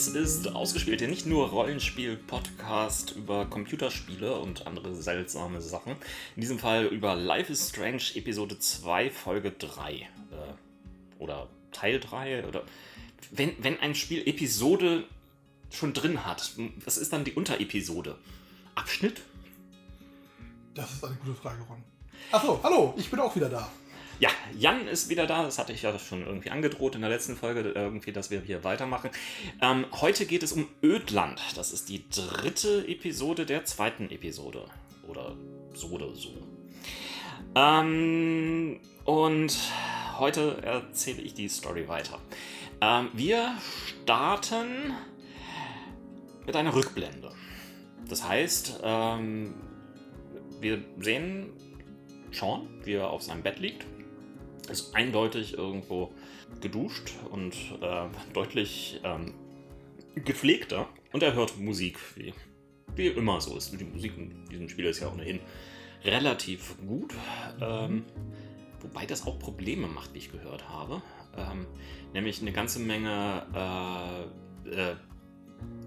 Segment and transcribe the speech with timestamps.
[0.00, 5.92] Dies ist ausgespielt, nicht nur Rollenspiel-Podcast über Computerspiele und andere seltsame Sachen.
[6.36, 9.92] In diesem Fall über Life is Strange Episode 2, Folge 3.
[9.92, 10.06] Äh,
[11.18, 12.46] oder Teil 3.
[12.46, 12.62] Oder
[13.30, 15.04] wenn, wenn ein Spiel Episode
[15.68, 18.16] schon drin hat, was ist dann die Unterepisode?
[18.76, 19.20] Abschnitt?
[20.72, 21.84] Das ist eine gute Frage, Ron.
[22.32, 23.70] Achso, hallo, ich bin auch wieder da.
[24.20, 25.42] Ja, Jan ist wieder da.
[25.42, 28.62] Das hatte ich ja schon irgendwie angedroht in der letzten Folge, irgendwie, dass wir hier
[28.64, 29.08] weitermachen.
[29.62, 31.40] Ähm, heute geht es um Ödland.
[31.56, 34.66] Das ist die dritte Episode der zweiten Episode.
[35.08, 35.34] Oder
[35.72, 36.28] so oder so.
[37.54, 39.56] Ähm, und
[40.18, 42.18] heute erzähle ich die Story weiter.
[42.82, 43.54] Ähm, wir
[44.02, 44.92] starten
[46.44, 47.32] mit einer Rückblende.
[48.06, 49.54] Das heißt, ähm,
[50.60, 51.54] wir sehen
[52.32, 53.86] Sean, wie er auf seinem Bett liegt
[54.70, 56.12] ist eindeutig irgendwo
[56.60, 59.34] geduscht und äh, deutlich ähm,
[60.14, 60.88] gepflegter.
[61.12, 62.32] Und er hört Musik, wie,
[62.94, 63.78] wie immer so ist.
[63.78, 65.40] Die Musik in diesem Spiel ist ja ohnehin
[66.04, 67.14] relativ gut.
[67.60, 68.04] Ähm,
[68.80, 71.02] wobei das auch Probleme macht, wie ich gehört habe.
[71.36, 71.66] Ähm,
[72.12, 73.46] nämlich eine ganze Menge
[74.66, 74.96] äh, äh,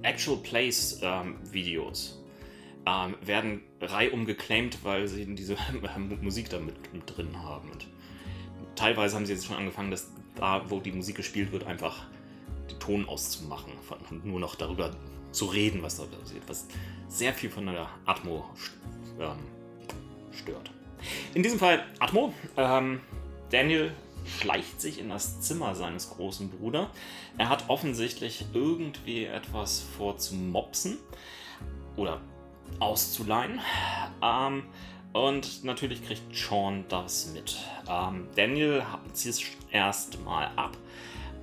[0.03, 2.23] Actual Plays ähm, Videos
[2.85, 5.55] ähm, werden reihum geclaimed, weil sie diese
[6.21, 7.71] Musik da mit, mit drin haben.
[7.71, 7.87] Und
[8.75, 12.05] teilweise haben sie jetzt schon angefangen, dass da, wo die Musik gespielt wird, einfach
[12.69, 13.73] den Ton auszumachen
[14.09, 14.91] und nur noch darüber
[15.31, 16.67] zu reden, was da passiert, was
[17.07, 18.45] sehr viel von der Atmo
[19.19, 19.37] ähm,
[20.31, 20.71] stört.
[21.33, 22.33] In diesem Fall Atmo.
[22.57, 23.01] Ähm,
[23.49, 23.91] Daniel
[24.25, 26.87] schleicht sich in das Zimmer seines großen Bruders.
[27.37, 30.97] Er hat offensichtlich irgendwie etwas vor zu mopsen
[31.97, 32.21] oder
[32.79, 33.59] auszuleihen.
[34.21, 34.63] Ähm,
[35.13, 37.57] und natürlich kriegt Sean das mit.
[37.89, 40.77] Ähm, Daniel zieht erst mal ab.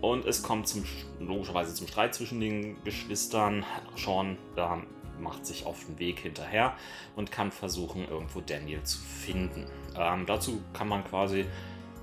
[0.01, 0.85] Und es kommt zum,
[1.19, 3.65] logischerweise zum Streit zwischen den Geschwistern.
[3.97, 4.87] Sean ähm,
[5.21, 6.75] macht sich auf den Weg hinterher
[7.17, 9.67] und kann versuchen, irgendwo Daniel zu finden.
[9.97, 11.45] Ähm, dazu kann man quasi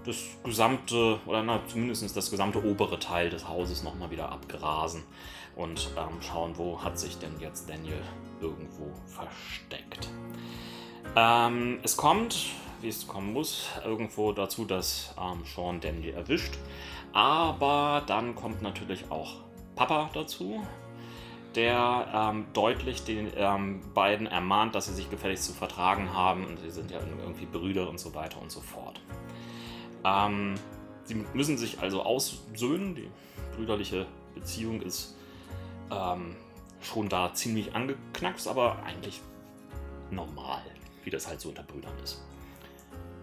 [0.06, 5.04] das gesamte, oder na, zumindest das gesamte obere Teil des Hauses nochmal wieder abgrasen
[5.56, 8.02] und ähm, schauen, wo hat sich denn jetzt Daniel
[8.42, 9.87] irgendwo versteckt.
[11.18, 16.54] Ähm, es kommt, wie es kommen muss, irgendwo dazu, dass ähm, Sean Dandy erwischt.
[17.12, 19.38] Aber dann kommt natürlich auch
[19.76, 20.64] Papa dazu,
[21.56, 26.60] der ähm, deutlich den ähm, beiden ermahnt, dass sie sich gefälligst zu vertragen haben und
[26.60, 29.02] sie sind ja irgendwie Brüder und so weiter und so fort.
[30.04, 30.54] Ähm,
[31.06, 33.10] sie müssen sich also aussöhnen, die
[33.56, 35.18] brüderliche Beziehung ist
[35.90, 36.36] ähm,
[36.80, 39.20] schon da ziemlich angeknackst, aber eigentlich
[40.12, 40.62] normal
[41.08, 42.22] wie das halt so unter Brüdern ist.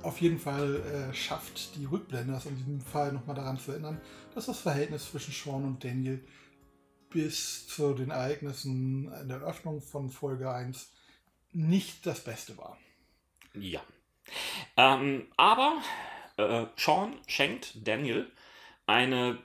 [0.02, 4.00] Auf jeden Fall äh, schafft die Rückblende das in diesem Fall nochmal daran zu erinnern,
[4.34, 6.26] dass das Verhältnis zwischen Sean und Daniel
[7.10, 10.92] bis zu den Ereignissen in der Öffnung von Folge 1
[11.52, 12.78] nicht das Beste war.
[13.52, 13.82] Ja.
[14.78, 15.82] Ähm, aber
[16.38, 18.32] äh, Sean schenkt Daniel
[18.86, 19.38] eine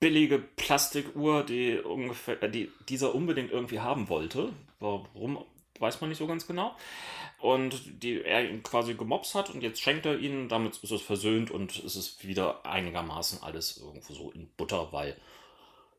[0.00, 4.54] billige Plastikuhr, die, ungefähr, die dieser unbedingt irgendwie haben wollte.
[4.80, 5.44] Warum,
[5.80, 6.76] weiß man nicht so ganz genau
[7.38, 11.02] und die er ihn quasi gemobst hat und jetzt schenkt er ihn, damit ist es
[11.02, 15.16] versöhnt und es ist wieder einigermaßen alles irgendwo so in Butter, weil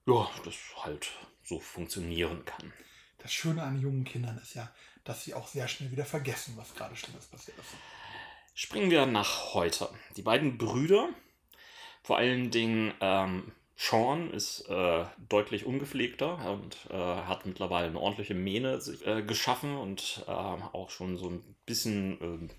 [0.08, 1.12] ja, das halt
[1.44, 2.74] so funktionieren kann.
[3.20, 4.72] Das Schöne an jungen Kindern ist ja,
[5.04, 7.68] dass sie auch sehr schnell wieder vergessen, was gerade Schlimmes passiert ist.
[8.54, 9.90] Springen wir nach heute.
[10.16, 11.10] Die beiden Brüder,
[12.02, 18.34] vor allen Dingen ähm, Sean ist äh, deutlich ungepflegter und äh, hat mittlerweile eine ordentliche
[18.34, 22.50] Mähne äh, geschaffen und äh, auch schon so ein bisschen ähm,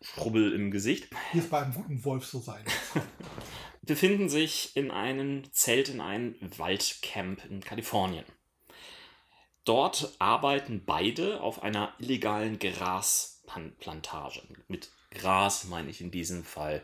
[0.00, 1.08] Schrubbel im Gesicht.
[1.32, 2.64] Wie es bei einem guten Wolf so sein
[3.82, 8.24] Befinden sich in einem Zelt in einem Waldcamp in Kalifornien.
[9.64, 14.42] Dort arbeiten beide auf einer illegalen Grasplantage.
[14.68, 16.82] Mit Gras meine ich in diesem Fall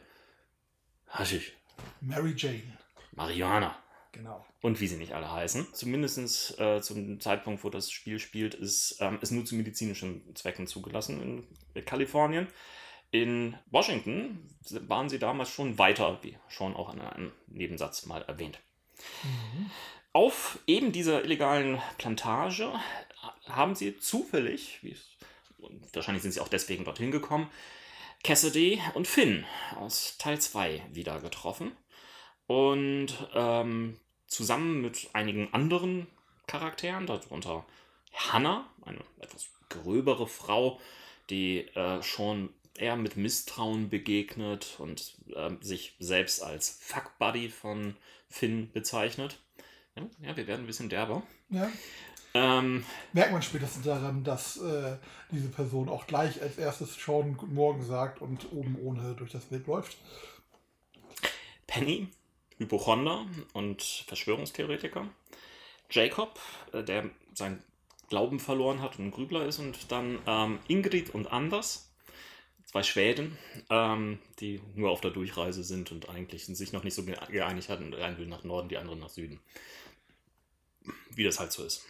[1.07, 1.53] Haschisch.
[2.01, 2.77] Mary Jane.
[3.17, 3.77] Marihuana.
[4.13, 4.47] Genau.
[4.63, 5.75] Und wie sie nicht alle heißen.
[5.75, 10.67] Zumindest äh, zum Zeitpunkt, wo das Spiel spielt, ist ähm, es nur zu medizinischen Zwecken
[10.67, 12.47] zugelassen in Kalifornien.
[13.11, 14.49] In Washington
[14.89, 18.59] waren sie damals schon weiter, wie schon auch in einem Nebensatz mal erwähnt.
[19.23, 19.71] Mhm.
[20.13, 22.73] Auf eben dieser illegalen Plantage
[23.45, 24.81] haben sie zufällig,
[25.93, 27.51] wahrscheinlich sind sie auch deswegen dorthin gekommen,
[28.25, 29.45] Cassidy und Finn
[29.77, 31.73] aus Teil 2 wieder getroffen
[32.47, 36.07] und ähm, zusammen mit einigen anderen
[36.47, 37.65] Charakteren, darunter
[38.13, 40.81] Hannah, eine etwas gröbere Frau,
[41.31, 47.97] die äh, schon eher mit Misstrauen begegnet und äh, sich selbst als Fuckbuddy von
[48.29, 49.39] Finn bezeichnet.
[50.21, 51.23] Ja, wir werden ein bisschen derber.
[51.49, 51.71] Ja.
[52.35, 52.85] Ähm,
[53.15, 54.99] Merkt man spätestens daran, dass äh,
[55.31, 59.47] diese Person auch gleich als erstes Sean Guten Morgen sagt und oben ohne durch das
[59.47, 59.97] Bild läuft.
[61.67, 62.09] Penny,
[62.59, 65.09] Hypochonder und Verschwörungstheoretiker.
[65.91, 66.41] Jacob,
[66.73, 67.63] äh, der seinen
[68.09, 69.59] Glauben verloren hat und ein Grübler ist.
[69.59, 71.93] Und dann ähm, Ingrid und Anders,
[72.65, 73.37] zwei Schweden,
[73.69, 77.69] ähm, die nur auf der Durchreise sind und eigentlich sich noch nicht so ge- geeinigt
[77.69, 77.91] hatten.
[77.91, 79.41] Der eine will nach Norden, die andere nach Süden.
[81.11, 81.85] Wie das halt so ist.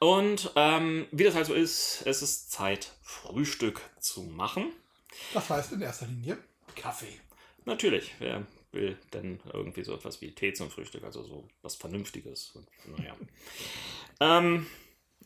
[0.00, 4.72] Und ähm, wie das halt so ist, es ist Zeit, Frühstück zu machen.
[5.32, 6.38] Das heißt in erster Linie
[6.74, 7.20] Kaffee.
[7.64, 12.54] Natürlich, wer will denn irgendwie so etwas wie Tee zum Frühstück, also so was Vernünftiges.
[12.54, 13.16] Und, Naja.
[14.20, 14.66] ähm,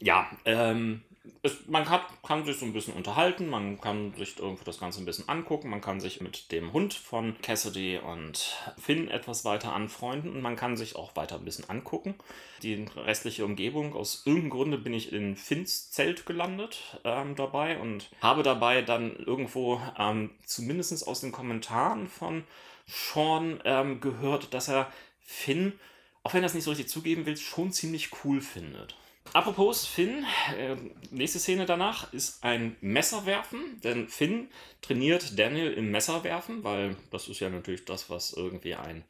[0.00, 1.02] ja, ähm,
[1.42, 5.00] es, man hat, kann sich so ein bisschen unterhalten, man kann sich irgendwie das Ganze
[5.00, 9.72] ein bisschen angucken, man kann sich mit dem Hund von Cassidy und Finn etwas weiter
[9.72, 12.14] anfreunden und man kann sich auch weiter ein bisschen angucken.
[12.62, 18.10] Die restliche Umgebung, aus irgendeinem Grunde bin ich in Finns Zelt gelandet ähm, dabei und
[18.20, 22.44] habe dabei dann irgendwo ähm, zumindest aus den Kommentaren von
[22.88, 24.90] Sean ähm, gehört, dass er
[25.20, 25.78] Finn,
[26.22, 28.96] auch wenn er es nicht so richtig zugeben will, schon ziemlich cool findet.
[29.34, 30.24] Apropos Finn,
[30.56, 30.76] äh,
[31.10, 34.48] nächste Szene danach ist ein Messerwerfen, denn Finn
[34.80, 39.04] trainiert Daniel im Messerwerfen, weil das ist ja natürlich das, was irgendwie ein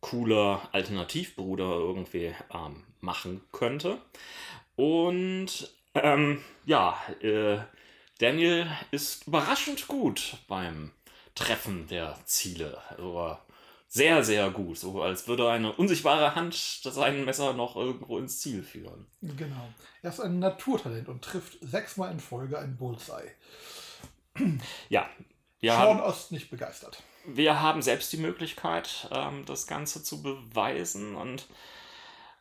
[0.00, 3.98] cooler Alternativbruder irgendwie ähm, machen könnte.
[4.76, 7.58] Und ähm, ja, äh,
[8.18, 10.92] Daniel ist überraschend gut beim
[11.38, 12.78] Treffen der Ziele.
[12.90, 13.36] Also
[13.88, 14.78] sehr, sehr gut.
[14.78, 19.06] So als würde eine unsichtbare Hand sein Messer noch irgendwo ins Ziel führen.
[19.22, 19.68] Genau.
[20.02, 23.30] Er ist ein Naturtalent und trifft sechsmal in Folge ein Bullseye.
[24.88, 25.08] Ja,
[25.60, 27.02] wir Sean Ost nicht begeistert.
[27.24, 31.46] wir haben selbst die Möglichkeit, ähm, das Ganze zu beweisen und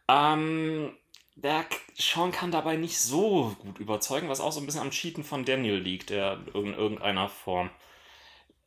[0.08, 0.96] ähm,
[1.36, 1.66] der
[1.96, 5.46] Sean kann dabei nicht so gut überzeugen, was auch so ein bisschen am Cheaten von
[5.46, 7.70] Daniel liegt, der in irgendeiner Form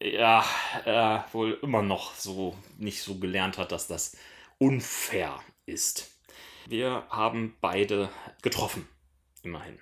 [0.00, 0.44] ja,
[0.84, 4.16] äh, wohl immer noch so nicht so gelernt hat, dass das
[4.58, 6.10] unfair ist.
[6.66, 8.10] Wir haben beide
[8.42, 8.88] getroffen,
[9.42, 9.78] immerhin.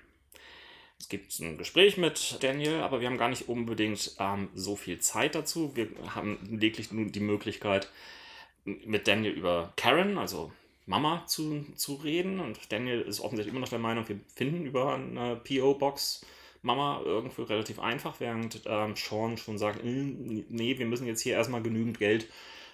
[0.99, 4.99] Es gibt ein Gespräch mit Daniel, aber wir haben gar nicht unbedingt ähm, so viel
[4.99, 5.75] Zeit dazu.
[5.75, 7.89] Wir haben lediglich nur die Möglichkeit,
[8.65, 10.51] mit Daniel über Karen, also
[10.85, 12.39] Mama, zu, zu reden.
[12.39, 16.25] Und Daniel ist offensichtlich immer noch der Meinung, wir finden über eine PO-Box
[16.61, 21.33] Mama irgendwie relativ einfach, während ähm, Sean schon sagt, "Mm, nee, wir müssen jetzt hier
[21.33, 22.27] erstmal genügend Geld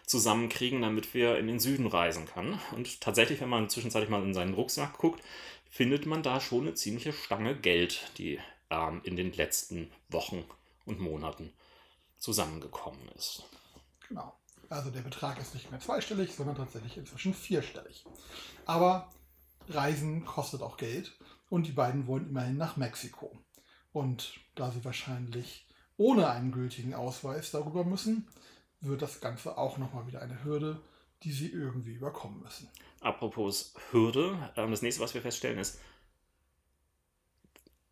[0.06, 2.60] zusammenkriegen, damit wir in den Süden reisen können.
[2.76, 5.22] Und tatsächlich, wenn man zwischenzeitlich mal in seinen Rucksack guckt,
[5.70, 8.40] findet man da schon eine ziemliche Stange Geld, die
[8.70, 10.46] ähm, in den letzten Wochen
[10.86, 11.52] und Monaten
[12.18, 13.44] zusammengekommen ist.
[14.08, 14.34] Genau.
[14.70, 18.04] Also der Betrag ist nicht mehr zweistellig, sondern tatsächlich inzwischen vierstellig.
[18.66, 19.12] Aber
[19.70, 21.18] Reisen kostet auch Geld
[21.50, 23.32] und die beiden wollen immerhin nach Mexiko.
[23.96, 28.28] Und da sie wahrscheinlich ohne einen gültigen Ausweis darüber müssen,
[28.82, 30.82] wird das Ganze auch nochmal wieder eine Hürde,
[31.24, 32.70] die sie irgendwie überkommen müssen.
[33.00, 35.80] Apropos Hürde, ähm, das nächste, was wir feststellen, ist,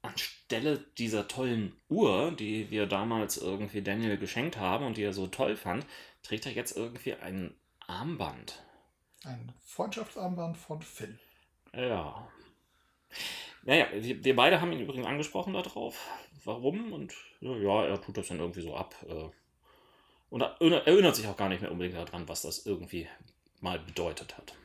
[0.01, 5.27] anstelle dieser tollen Uhr, die wir damals irgendwie Daniel geschenkt haben und die er so
[5.27, 5.85] toll fand,
[6.21, 7.55] trägt er jetzt irgendwie ein
[7.87, 8.61] Armband.
[9.23, 11.17] Ein Freundschaftsarmband von Finn.
[11.73, 12.27] Ja.
[13.63, 16.07] Naja, wir, wir beide haben ihn übrigens angesprochen darauf.
[16.43, 16.91] Warum?
[16.91, 18.95] Und ja, er tut das dann irgendwie so ab.
[19.07, 19.29] Äh,
[20.29, 23.07] und er erinnert- erinnert sich auch gar nicht mehr unbedingt daran, was das irgendwie
[23.61, 24.55] mal bedeutet hat.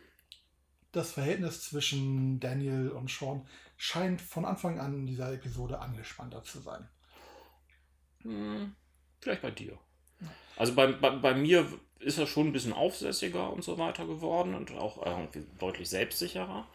[0.93, 6.61] Das Verhältnis zwischen Daniel und Sean scheint von Anfang an in dieser Episode angespannter zu
[6.61, 6.89] sein.
[8.23, 8.75] Hm,
[9.21, 9.79] vielleicht bei dir.
[10.57, 14.55] Also bei, bei, bei mir ist er schon ein bisschen aufsässiger und so weiter geworden
[14.55, 16.67] und auch irgendwie deutlich selbstsicherer.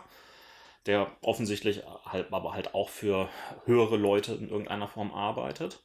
[0.86, 3.27] der offensichtlich halt, aber halt auch für
[3.65, 5.84] höhere Leute in irgendeiner Form arbeitet.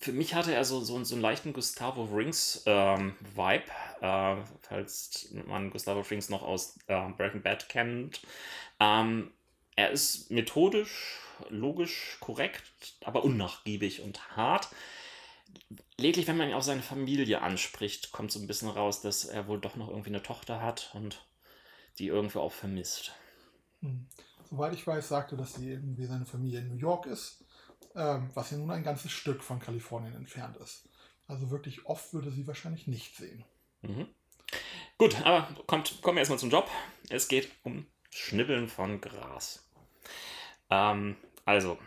[0.00, 3.64] Für mich hatte er so, so, so einen leichten Gustavo Rings ähm, Vibe,
[4.00, 8.20] äh, falls man Gustavo Rings noch aus äh, Breaking Bad kennt.
[8.78, 9.32] Ähm,
[9.74, 11.18] er ist methodisch,
[11.48, 12.62] logisch, korrekt,
[13.04, 14.68] aber unnachgiebig und hart.
[15.98, 19.48] Lediglich, wenn man ihn auf seine Familie anspricht, kommt so ein bisschen raus, dass er
[19.48, 21.26] wohl doch noch irgendwie eine Tochter hat und
[21.98, 23.12] die irgendwo auch vermisst.
[23.80, 24.06] Hm.
[24.48, 27.44] Soweit ich weiß, sagte, dass sie irgendwie seine Familie in New York ist
[27.94, 30.88] ähm, was ja nun ein ganzes Stück von Kalifornien entfernt ist.
[31.26, 33.44] Also wirklich oft würde sie wahrscheinlich nicht sehen.
[33.82, 34.08] Mhm.
[34.96, 36.70] Gut, aber kommt, kommen wir erstmal zum Job.
[37.10, 39.68] Es geht um Schnibbeln von Gras.
[40.70, 41.78] Ähm, also,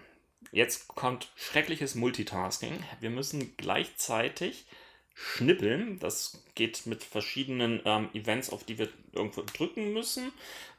[0.51, 2.83] jetzt kommt schreckliches Multitasking.
[2.99, 4.65] Wir müssen gleichzeitig
[5.13, 5.99] schnippeln.
[5.99, 10.31] Das geht mit verschiedenen ähm, Events, auf die wir irgendwo drücken müssen.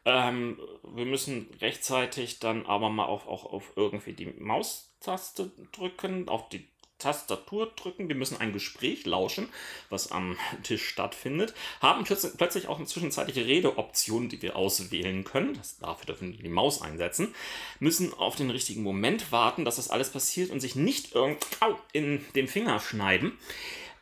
[0.04, 6.49] Ähm, wir müssen rechtzeitig dann aber mal auch, auch auf irgendwie die Maustaste drücken, auf
[6.49, 6.66] die
[7.02, 8.09] Tastatur drücken.
[8.09, 9.49] Wir müssen ein Gespräch lauschen,
[9.90, 11.54] was am Tisch stattfindet.
[11.80, 15.54] Haben plötzlich auch eine zwischenzeitliche Redeoption, die wir auswählen können.
[15.54, 17.35] Das, dafür dürfen wir die Maus einsetzen.
[17.80, 21.47] Müssen auf den richtigen Moment warten, dass das alles passiert und sich nicht irgendwo
[21.92, 23.32] in den Finger schneiden.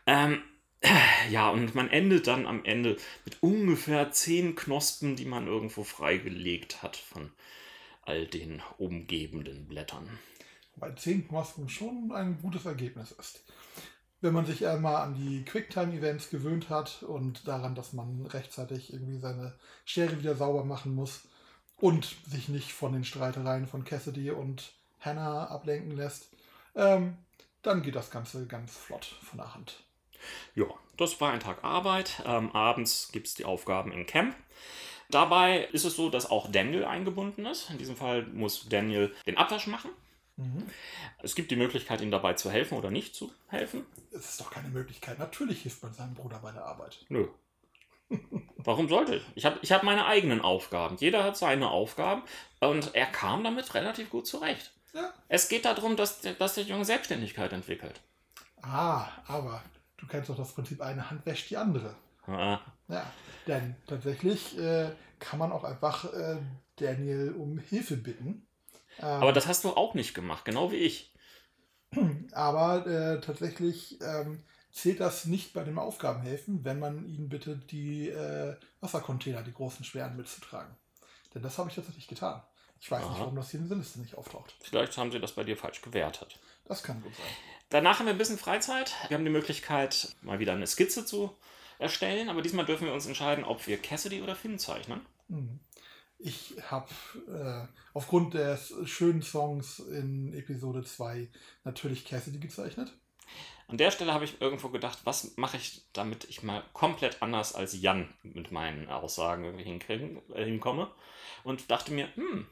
[0.07, 0.42] Ähm,
[1.30, 6.83] ja, und man endet dann am Ende mit ungefähr zehn Knospen, die man irgendwo freigelegt
[6.83, 7.30] hat von
[8.02, 10.19] all den umgebenden Blättern.
[10.77, 13.45] Weil zehn Knospen schon ein gutes Ergebnis ist.
[14.21, 19.19] Wenn man sich einmal an die Quicktime-Events gewöhnt hat und daran, dass man rechtzeitig irgendwie
[19.19, 21.23] seine Schere wieder sauber machen muss
[21.79, 26.29] und sich nicht von den Streitereien von Cassidy und Hannah ablenken lässt,
[26.75, 27.17] ähm,
[27.62, 29.83] dann geht das Ganze ganz flott von der Hand.
[30.55, 32.23] Ja, das war ein Tag Arbeit.
[32.27, 34.37] Ähm, abends gibt es die Aufgaben im Camp.
[35.11, 37.71] Dabei ist es so, dass auch Daniel eingebunden ist.
[37.71, 39.91] In diesem Fall muss Daniel den Abwasch machen.
[40.41, 40.67] Mhm.
[41.23, 43.85] Es gibt die Möglichkeit, ihm dabei zu helfen oder nicht zu helfen.
[44.11, 45.19] Es ist doch keine Möglichkeit.
[45.19, 47.05] Natürlich hilft man seinem Bruder bei der Arbeit.
[47.09, 47.29] Nö.
[48.57, 49.23] Warum sollte ich?
[49.35, 50.97] Ich habe ich hab meine eigenen Aufgaben.
[50.99, 52.23] Jeder hat seine Aufgaben
[52.61, 54.73] und er kam damit relativ gut zurecht.
[54.93, 55.13] Ja.
[55.29, 58.01] Es geht darum, dass, dass der Junge Selbstständigkeit entwickelt.
[58.63, 59.63] Ah, aber
[59.97, 61.95] du kennst doch das Prinzip, eine Hand wäscht die andere.
[62.27, 62.61] Ah.
[62.89, 63.11] Ja,
[63.47, 66.39] denn tatsächlich äh, kann man auch einfach äh,
[66.77, 68.47] Daniel um Hilfe bitten.
[69.00, 71.14] Ähm, aber das hast du auch nicht gemacht, genau wie ich.
[72.33, 78.09] Aber äh, tatsächlich ähm, zählt das nicht bei dem Aufgabenhelfen, wenn man ihn bittet, die
[78.09, 80.75] äh, Wassercontainer, die großen schweren mitzutragen.
[81.35, 82.42] Denn das habe ich tatsächlich getan.
[82.80, 83.11] Ich weiß Aha.
[83.11, 84.54] nicht, warum das hier in der Liste nicht auftaucht.
[84.61, 86.38] Vielleicht haben sie das bei dir falsch gewertet.
[86.64, 87.26] Das kann gut sein.
[87.69, 88.95] Danach haben wir ein bisschen Freizeit.
[89.09, 91.37] Wir haben die Möglichkeit, mal wieder eine Skizze zu
[91.78, 95.00] erstellen, aber diesmal dürfen wir uns entscheiden, ob wir Cassidy oder Finn zeichnen.
[95.28, 95.61] Mhm.
[96.23, 96.89] Ich habe
[97.29, 101.29] äh, aufgrund des schönen Songs in Episode 2
[101.65, 102.93] natürlich Cassidy gezeichnet.
[103.69, 107.55] An der Stelle habe ich irgendwo gedacht, was mache ich, damit ich mal komplett anders
[107.55, 109.93] als Jan mit meinen Aussagen irgendwie
[110.35, 110.91] äh, hinkomme.
[111.45, 112.47] Und dachte mir, hm,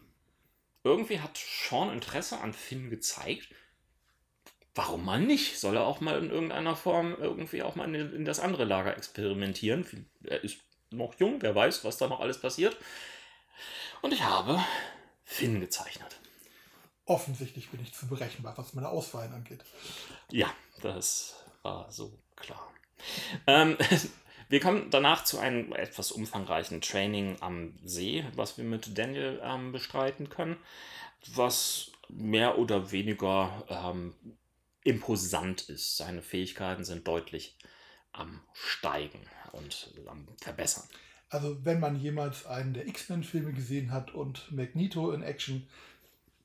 [0.85, 3.49] irgendwie hat Sean Interesse an Finn gezeigt
[4.79, 5.59] warum mal nicht?
[5.59, 8.97] Soll er auch mal in irgendeiner Form irgendwie auch mal in, in das andere Lager
[8.97, 10.07] experimentieren?
[10.23, 10.59] Er ist
[10.91, 12.77] noch jung, wer weiß, was da noch alles passiert.
[14.03, 14.63] Und ich habe
[15.25, 16.21] Finn gezeichnet.
[17.05, 19.65] Offensichtlich bin ich zu berechenbar, was meine Auswahlen angeht.
[20.31, 20.53] Ja,
[20.83, 22.71] das war so klar.
[23.47, 23.77] Ähm,
[24.49, 29.73] wir kommen danach zu einem etwas umfangreichen Training am See, was wir mit Daniel ähm,
[29.73, 30.57] bestreiten können,
[31.35, 34.15] was mehr oder weniger ähm,
[34.85, 35.97] imposant ist.
[35.97, 37.57] Seine Fähigkeiten sind deutlich
[38.13, 39.21] am Steigen
[39.53, 40.89] und am Verbessern.
[41.31, 45.67] Also wenn man jemals einen der X-Men-Filme gesehen hat und Magneto in Action,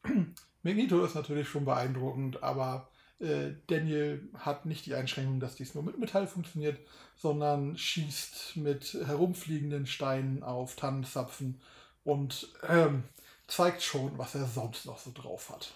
[0.63, 5.83] Magneto ist natürlich schon beeindruckend, aber äh, Daniel hat nicht die Einschränkung, dass dies nur
[5.83, 6.79] mit Metall funktioniert,
[7.15, 11.61] sondern schießt mit herumfliegenden Steinen auf Tannenzapfen
[12.03, 13.03] und ähm,
[13.47, 15.73] zeigt schon, was er sonst noch so drauf hat.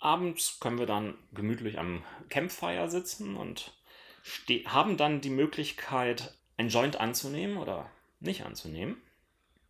[0.00, 3.74] Abends können wir dann gemütlich am Campfire sitzen und
[4.66, 9.00] haben dann die Möglichkeit, ein Joint anzunehmen oder nicht anzunehmen.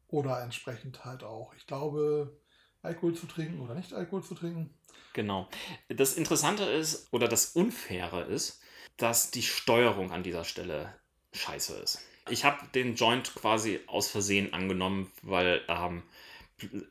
[0.08, 1.54] Oder entsprechend halt auch.
[1.54, 2.40] Ich glaube,
[2.82, 4.70] Alkohol zu trinken oder nicht Alkohol zu trinken.
[5.12, 5.48] Genau.
[5.88, 8.62] Das Interessante ist, oder das Unfaire ist,
[8.96, 10.94] dass die Steuerung an dieser Stelle
[11.32, 12.00] scheiße ist.
[12.30, 16.02] Ich habe den Joint quasi aus Versehen angenommen, weil ähm,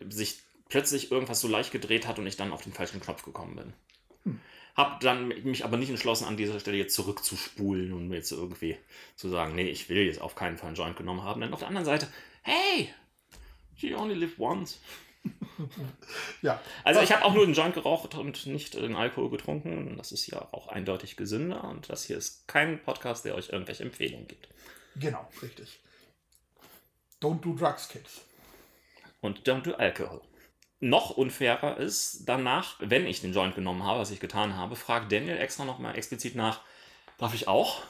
[0.10, 3.56] sich plötzlich irgendwas so leicht gedreht hat und ich dann auf den falschen Knopf gekommen
[3.56, 3.74] bin.
[4.24, 4.42] Hm.
[4.78, 8.78] Hab dann mich aber nicht entschlossen, an dieser Stelle jetzt zurückzuspulen und jetzt irgendwie
[9.16, 11.42] zu sagen, nee, ich will jetzt auf keinen Fall einen Joint genommen haben.
[11.42, 12.08] Denn auf der anderen Seite,
[12.44, 12.94] hey,
[13.76, 14.80] you only live once.
[16.44, 16.62] ja.
[16.84, 19.96] Also ich habe auch nur den Joint geraucht und nicht den Alkohol getrunken.
[19.98, 23.84] Das ist ja auch eindeutig gesünder und das hier ist kein Podcast, der euch irgendwelche
[23.84, 24.48] Empfehlungen gibt.
[24.96, 25.80] Genau, richtig.
[27.20, 28.22] Don't do drugs, kids.
[29.22, 30.22] Und don't do alcohol.
[30.80, 35.12] Noch unfairer ist danach, wenn ich den Joint genommen habe, was ich getan habe, fragt
[35.12, 36.62] Daniel extra nochmal explizit nach,
[37.18, 37.82] darf ich auch?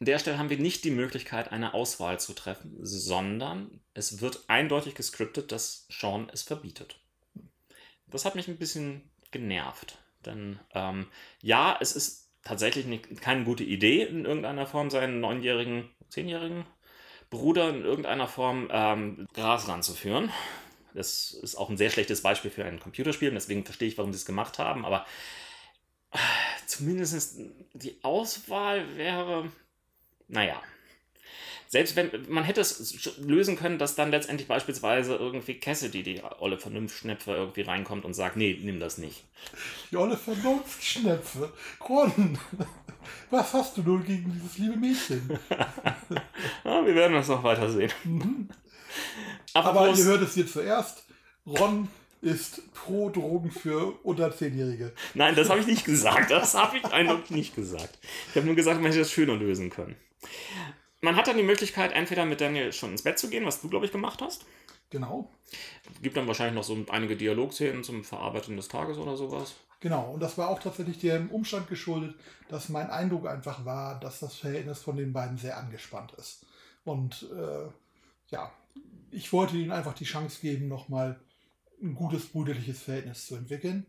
[0.00, 4.44] An der Stelle haben wir nicht die Möglichkeit, eine Auswahl zu treffen, sondern es wird
[4.48, 6.98] eindeutig gescriptet, dass Sean es verbietet.
[8.06, 9.98] Das hat mich ein bisschen genervt.
[10.24, 11.06] Denn ähm,
[11.42, 16.64] ja, es ist tatsächlich nicht, keine gute Idee, in irgendeiner Form seinen neunjährigen, zehnjährigen
[17.30, 20.30] Bruder in irgendeiner Form ähm, Gras ranzuführen.
[20.94, 24.12] Das ist auch ein sehr schlechtes Beispiel für ein Computerspiel und deswegen verstehe ich, warum
[24.12, 25.04] sie es gemacht haben, aber
[26.12, 26.18] äh,
[26.66, 27.40] zumindest
[27.74, 29.50] die Auswahl wäre
[30.28, 30.60] naja.
[31.66, 36.56] Selbst wenn, man hätte es lösen können, dass dann letztendlich beispielsweise irgendwie Cassidy, die olle
[36.56, 39.24] Vernunftschnepfe, irgendwie reinkommt und sagt, nee, nimm das nicht.
[39.90, 41.52] Die olle Vernunftschnepfe.
[41.88, 42.38] Ron,
[43.30, 45.38] was hast du nun gegen dieses liebe Mädchen?
[46.64, 47.90] ja, wir werden das noch weiter sehen.
[48.04, 48.48] Mhm.
[49.54, 51.04] Aber, Aber ihr hört es hier zuerst.
[51.46, 51.88] Ron
[52.20, 54.92] ist pro Drogen für unter 10-Jährige.
[55.12, 56.30] Nein, das habe ich nicht gesagt.
[56.30, 57.98] Das habe ich eindeutig nicht gesagt.
[58.30, 59.96] Ich habe nur gesagt, man hätte das schöner lösen können.
[61.02, 63.68] Man hat dann die Möglichkeit, entweder mit Daniel schon ins Bett zu gehen, was du,
[63.68, 64.46] glaube ich, gemacht hast.
[64.88, 65.30] Genau.
[66.00, 69.54] Gibt dann wahrscheinlich noch so einige Dialogszenen zum Verarbeiten des Tages oder sowas.
[69.80, 72.14] Genau, und das war auch tatsächlich dem Umstand geschuldet,
[72.48, 76.46] dass mein Eindruck einfach war, dass das Verhältnis von den beiden sehr angespannt ist.
[76.84, 77.68] Und äh,
[78.28, 78.50] ja,
[79.14, 81.20] ich wollte ihnen einfach die Chance geben, nochmal
[81.82, 83.86] ein gutes brüderliches Verhältnis zu entwickeln.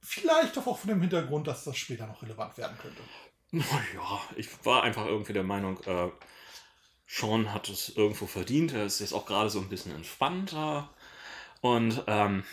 [0.00, 3.02] Vielleicht auch von dem Hintergrund, dass das später noch relevant werden könnte.
[3.52, 6.08] Ja, ich war einfach irgendwie der Meinung, äh,
[7.06, 8.72] Sean hat es irgendwo verdient.
[8.72, 10.88] Er ist jetzt auch gerade so ein bisschen entspannter.
[11.60, 12.44] Und ähm,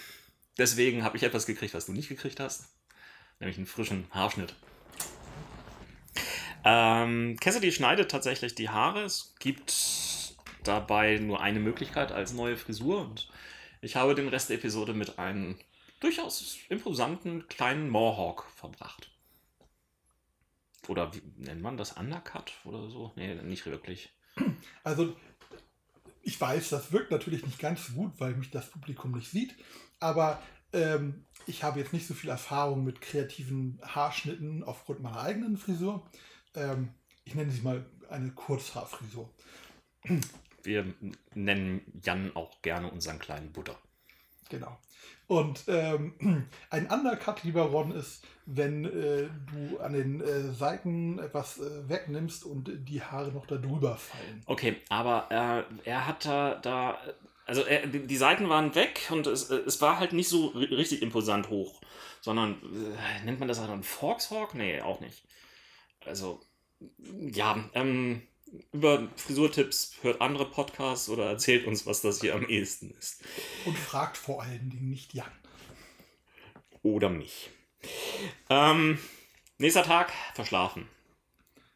[0.57, 2.65] deswegen habe ich etwas gekriegt, was du nicht gekriegt hast.
[3.39, 4.53] Nämlich einen frischen Haarschnitt.
[6.65, 9.03] Ähm, Cassidy schneidet tatsächlich die Haare.
[9.03, 9.71] Es gibt
[10.63, 13.01] dabei nur eine Möglichkeit als neue Frisur.
[13.01, 13.29] Und
[13.81, 15.57] ich habe den Rest der Episode mit einem
[15.99, 19.11] durchaus imposanten kleinen Mohawk verbracht.
[20.87, 21.93] Oder wie nennt man das?
[21.93, 23.11] Undercut oder so?
[23.15, 24.11] Nee, nicht wirklich.
[24.83, 25.15] Also,
[26.21, 29.55] ich weiß, das wirkt natürlich nicht ganz so gut, weil mich das Publikum nicht sieht.
[29.99, 30.41] Aber
[30.73, 36.07] ähm, ich habe jetzt nicht so viel Erfahrung mit kreativen Haarschnitten aufgrund meiner eigenen Frisur.
[36.55, 36.89] Ähm,
[37.23, 39.29] ich nenne sie mal eine Kurzhaarfrisur.
[40.63, 40.93] Wir
[41.33, 43.77] nennen Jan auch gerne unseren kleinen Butter.
[44.49, 44.77] Genau.
[45.27, 46.13] Und ähm,
[46.71, 52.43] ein Undercut, lieber Ron, ist, wenn äh, du an den äh, Seiten etwas äh, wegnimmst
[52.43, 54.41] und die Haare noch da drüber fallen.
[54.47, 56.97] Okay, aber äh, er hat da, da
[57.45, 61.49] also er, die Seiten waren weg und es, es war halt nicht so richtig imposant
[61.49, 61.81] hoch,
[62.21, 64.55] sondern äh, nennt man das dann Forkshawk?
[64.55, 65.23] Nee, auch nicht.
[66.05, 66.41] Also,
[66.99, 68.21] ja, ähm,
[68.71, 73.23] über Frisurtipps, hört andere Podcasts oder erzählt uns, was das hier am ehesten ist.
[73.65, 75.31] Und fragt vor allen Dingen nicht Jan.
[76.81, 77.49] Oder mich.
[78.49, 78.99] Ähm,
[79.57, 80.87] nächster Tag, verschlafen.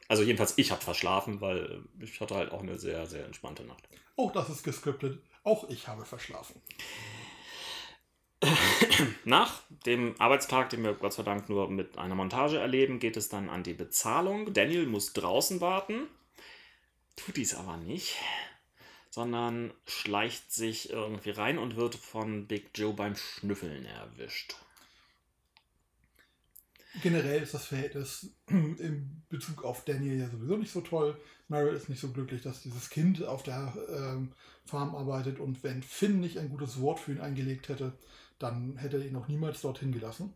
[0.08, 3.88] Also jedenfalls ich habe verschlafen, weil ich hatte halt auch eine sehr, sehr entspannte Nacht.
[4.16, 5.22] Auch das ist gescriptet.
[5.44, 6.62] Auch ich habe verschlafen.
[9.26, 13.30] Nach dem Arbeitstag, den wir Gott sei Dank nur mit einer Montage erleben, geht es
[13.30, 14.54] dann an die Bezahlung.
[14.54, 16.08] Daniel muss draußen warten
[17.15, 18.15] tut dies aber nicht,
[19.10, 24.56] sondern schleicht sich irgendwie rein und wird von Big Joe beim Schnüffeln erwischt.
[27.02, 31.19] Generell ist das Verhältnis in Bezug auf Daniel ja sowieso nicht so toll.
[31.47, 34.32] Meryl ist nicht so glücklich, dass dieses Kind auf der ähm,
[34.65, 37.93] Farm arbeitet und wenn Finn nicht ein gutes Wort für ihn eingelegt hätte,
[38.39, 40.34] dann hätte er ihn noch niemals dorthin gelassen.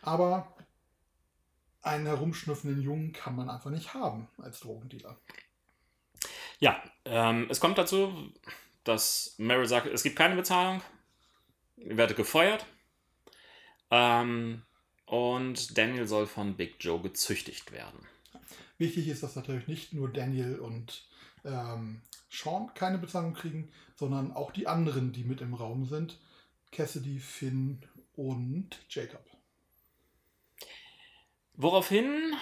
[0.00, 0.56] Aber
[1.82, 5.16] einen herumschnüffenden Jungen kann man einfach nicht haben als Drogendealer.
[6.62, 8.32] Ja, ähm, es kommt dazu,
[8.84, 10.80] dass Meryl sagt, es gibt keine Bezahlung,
[11.76, 12.64] ihr werdet gefeuert.
[13.90, 14.62] Ähm,
[15.06, 18.06] und Daniel soll von Big Joe gezüchtigt werden.
[18.78, 21.04] Wichtig ist, dass natürlich nicht nur Daniel und
[21.44, 26.20] ähm, Sean keine Bezahlung kriegen, sondern auch die anderen, die mit im Raum sind.
[26.70, 27.80] Cassidy, Finn
[28.14, 29.26] und Jacob.
[31.54, 32.36] Woraufhin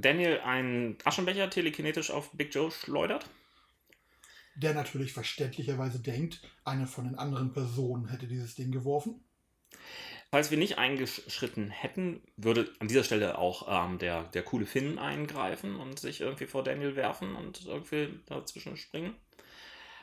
[0.00, 3.26] Daniel einen Aschenbecher telekinetisch auf Big Joe schleudert.
[4.56, 9.24] Der natürlich verständlicherweise denkt, eine von den anderen Personen hätte dieses Ding geworfen.
[10.30, 14.98] Falls wir nicht eingeschritten hätten, würde an dieser Stelle auch ähm, der, der coole Finn
[14.98, 19.14] eingreifen und sich irgendwie vor Daniel werfen und irgendwie dazwischen springen.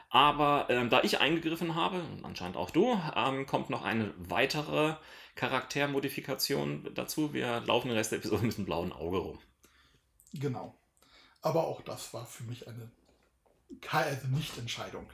[0.09, 4.95] Aber ähm, da ich eingegriffen habe, und anscheinend auch du, ähm, kommt noch eine weitere
[5.35, 7.33] Charaktermodifikation dazu.
[7.33, 9.39] Wir laufen den Rest der Episode mit einem blauen Auge rum.
[10.39, 10.77] Genau.
[11.41, 12.91] Aber auch das war für mich eine
[13.91, 15.07] also Nicht-Entscheidung.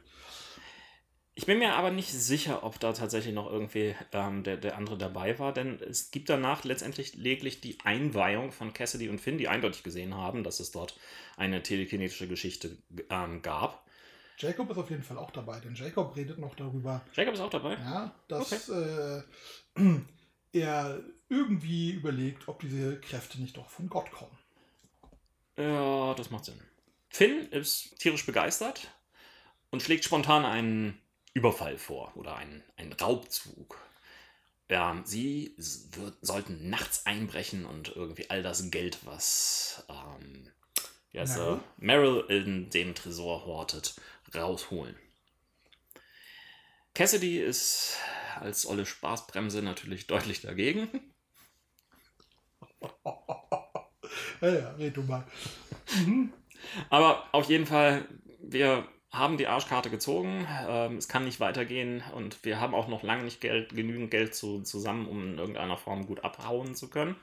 [1.36, 5.00] Ich bin mir aber nicht sicher, ob da tatsächlich noch irgendwie ähm, der, der andere
[5.00, 9.48] dabei war, denn es gibt danach letztendlich lediglich die Einweihung von Cassidy und Finn, die
[9.48, 11.00] eindeutig gesehen haben, dass es dort
[11.36, 12.78] eine telekinetische Geschichte
[13.10, 13.84] ähm, gab.
[14.38, 17.02] Jacob ist auf jeden Fall auch dabei, denn Jacob redet noch darüber.
[17.14, 17.74] Jacob ist auch dabei?
[17.76, 19.24] Ja, dass okay.
[19.76, 20.02] äh,
[20.54, 24.38] er irgendwie überlegt, ob diese Kräfte nicht doch von Gott kommen.
[25.58, 26.60] Ja, das macht Sinn.
[27.10, 28.92] Finn ist tierisch begeistert
[29.70, 31.00] und schlägt spontan einen
[31.34, 33.80] Überfall vor oder einen, einen Raubzug.
[34.70, 40.52] Ja, sie wird, sollten nachts einbrechen und irgendwie all das Geld, was ähm,
[41.16, 41.60] heißt Meryl?
[41.78, 43.96] Meryl in dem Tresor hortet,
[44.34, 44.96] rausholen.
[46.96, 47.98] Cassidy ist
[48.40, 50.90] als olle Spaßbremse natürlich deutlich dagegen.
[54.44, 55.24] ja, ja, red du mal.
[56.06, 56.34] Mhm.
[56.90, 58.06] Aber auf jeden Fall,
[58.42, 60.48] wir haben die Arschkarte gezogen.
[60.68, 64.34] Ähm, es kann nicht weitergehen und wir haben auch noch lange nicht Geld, genügend Geld
[64.34, 67.16] zu, zusammen, um in irgendeiner Form gut abhauen zu können.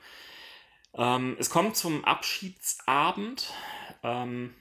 [0.93, 3.51] Ähm, es kommt zum Abschiedsabend.
[4.03, 4.53] Ähm,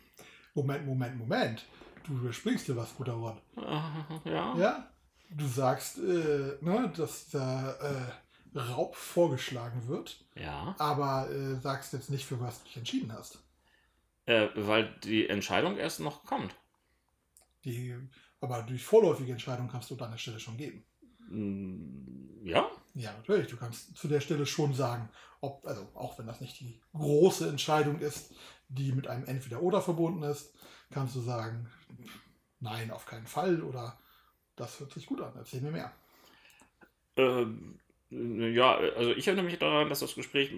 [0.54, 1.64] Moment, Moment, Moment.
[2.06, 3.38] Du überspringst dir was, guter Ron.
[3.56, 4.56] Äh, ja.
[4.56, 4.90] Ja?
[5.30, 8.12] Du sagst, äh, ne, dass da äh,
[8.54, 10.24] Raub vorgeschlagen wird.
[10.34, 10.74] Ja.
[10.78, 13.38] Aber äh, sagst jetzt nicht, für was du dich entschieden hast.
[14.26, 16.54] Äh, weil die Entscheidung erst noch kommt.
[17.64, 17.94] Die,
[18.40, 20.84] aber durch vorläufige Entscheidung kannst du deine Stelle schon geben.
[21.28, 22.70] Mm, ja?
[22.94, 23.48] Ja, natürlich.
[23.48, 25.08] Du kannst zu der Stelle schon sagen,
[25.40, 28.34] ob, also auch wenn das nicht die große Entscheidung ist,
[28.68, 30.54] die mit einem Entweder-Oder verbunden ist,
[30.90, 31.68] kannst du sagen,
[32.60, 33.98] nein, auf keinen Fall oder
[34.56, 35.92] das hört sich gut an, erzähl mir mehr.
[37.16, 40.50] Ähm, ja, also ich erinnere mich daran, dass das Gespräch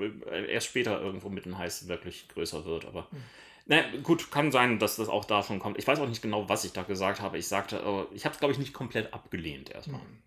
[0.49, 3.09] erst später irgendwo mitten heißt wirklich größer wird, aber.
[3.11, 3.23] Hm.
[3.67, 5.79] Na gut, kann sein, dass das auch da schon kommt.
[5.79, 7.39] Ich weiß auch nicht genau, was ich da gesagt habe.
[7.39, 10.01] Ich sagte, äh, ich habe es, glaube ich, nicht komplett abgelehnt erstmal.
[10.01, 10.19] Mhm.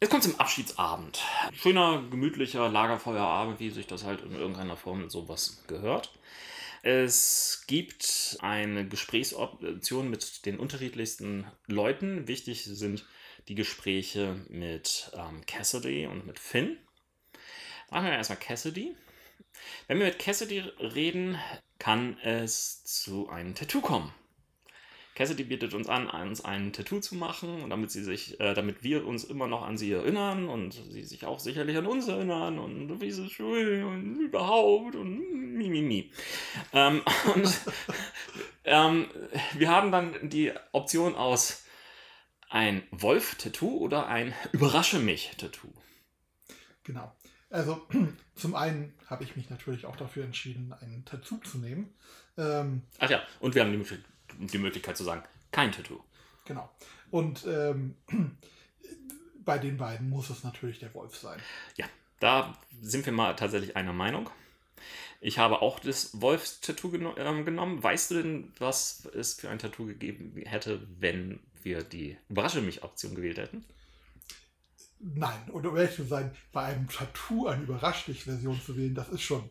[0.00, 1.22] Jetzt kommt es im Abschiedsabend.
[1.52, 6.10] Schöner, gemütlicher Lagerfeuerabend, wie sich das halt in irgendeiner Form sowas gehört.
[6.82, 12.26] Es gibt eine Gesprächsoption mit den unterschiedlichsten Leuten.
[12.26, 13.04] Wichtig sind
[13.50, 16.78] die Gespräche mit ähm, Cassidy und mit Finn.
[17.90, 18.94] Machen wir erstmal Cassidy.
[19.88, 21.36] Wenn wir mit Cassidy reden,
[21.80, 24.14] kann es zu einem Tattoo kommen.
[25.16, 29.04] Cassidy bietet uns an, uns ein Tattoo zu machen, damit sie sich, äh, damit wir
[29.04, 33.00] uns immer noch an sie erinnern und sie sich auch sicherlich an uns erinnern und
[33.00, 36.12] wie sie schön und überhaupt und mi, mi, mi.
[36.72, 37.02] Ähm,
[37.34, 37.60] und
[38.62, 39.06] ähm,
[39.54, 41.64] wir haben dann die Option aus
[42.50, 45.72] ein Wolf-Tattoo oder ein Überrasche mich-Tattoo.
[46.84, 47.14] Genau.
[47.48, 47.86] Also
[48.34, 51.94] zum einen habe ich mich natürlich auch dafür entschieden, ein Tattoo zu nehmen.
[52.36, 56.02] Ähm, Ach ja, und wir haben die, die, Möglichkeit zu sagen, kein Tattoo.
[56.44, 56.70] Genau.
[57.10, 57.96] Und ähm,
[59.44, 61.40] bei den beiden muss es natürlich der Wolf sein.
[61.76, 61.86] Ja,
[62.18, 64.30] da sind wir mal tatsächlich einer Meinung.
[65.20, 67.82] Ich habe auch das Wolfs-Tattoo geno äh, genommen.
[67.82, 73.14] Weißt du denn, was es für ein Tattoo gegeben hätte, wenn wir die Überrasche mich-Option
[73.14, 73.64] gewählt hätten?
[74.98, 79.22] Nein, und um ehrlich zu sein, bei einem Tattoo eine Überrasch-dich-Version zu wählen, das ist
[79.22, 79.48] schon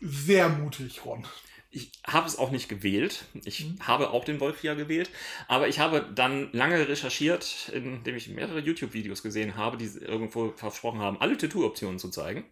[0.00, 1.26] sehr mutig, Ron.
[1.70, 3.26] Ich habe es auch nicht gewählt.
[3.44, 3.86] Ich mhm.
[3.86, 5.10] habe auch den Wolf ja gewählt.
[5.48, 10.98] Aber ich habe dann lange recherchiert, indem ich mehrere YouTube-Videos gesehen habe, die irgendwo versprochen
[10.98, 12.44] haben, alle Tattoo-Optionen zu zeigen.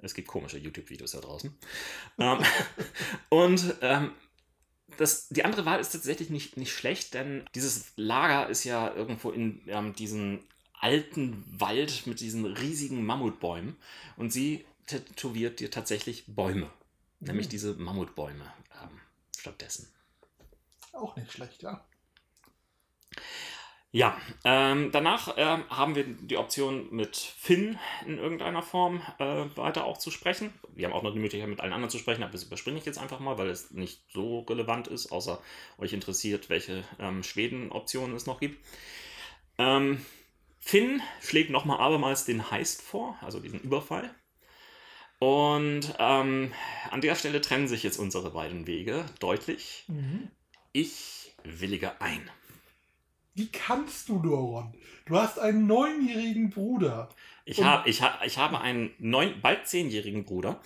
[0.00, 1.56] Es gibt komische YouTube-Videos da draußen.
[2.18, 2.38] ähm,
[3.28, 4.12] und ähm,
[4.96, 9.30] das, die andere Wahl ist tatsächlich nicht, nicht schlecht, denn dieses Lager ist ja irgendwo
[9.30, 10.40] in ähm, diesen
[10.80, 13.76] alten Wald mit diesen riesigen Mammutbäumen
[14.16, 16.70] und sie tätowiert dir tatsächlich Bäume,
[17.20, 17.26] mhm.
[17.26, 18.44] nämlich diese Mammutbäume
[18.82, 19.00] ähm,
[19.36, 19.88] stattdessen.
[20.92, 21.84] Auch nicht schlecht, ja.
[23.90, 29.86] Ja, ähm, danach ähm, haben wir die Option mit Finn in irgendeiner Form äh, weiter
[29.86, 30.52] auch zu sprechen.
[30.74, 32.84] Wir haben auch noch die Möglichkeit mit allen anderen zu sprechen, aber das überspringe ich
[32.84, 35.40] jetzt einfach mal, weil es nicht so relevant ist, außer
[35.78, 38.62] euch interessiert, welche ähm, Schweden-Optionen es noch gibt.
[39.56, 40.04] Ähm,
[40.60, 44.14] Finn schlägt nochmal abermals den Heist vor, also diesen Überfall.
[45.18, 46.52] Und ähm,
[46.90, 49.84] an der Stelle trennen sich jetzt unsere beiden Wege deutlich.
[49.88, 50.30] Mhm.
[50.72, 52.30] Ich willige ein.
[53.38, 54.74] Wie kannst du, Doron?
[55.06, 57.08] Du hast einen neunjährigen Bruder.
[57.44, 60.60] Ich, hab, ich, hab, ich habe einen neun, bald zehnjährigen Bruder,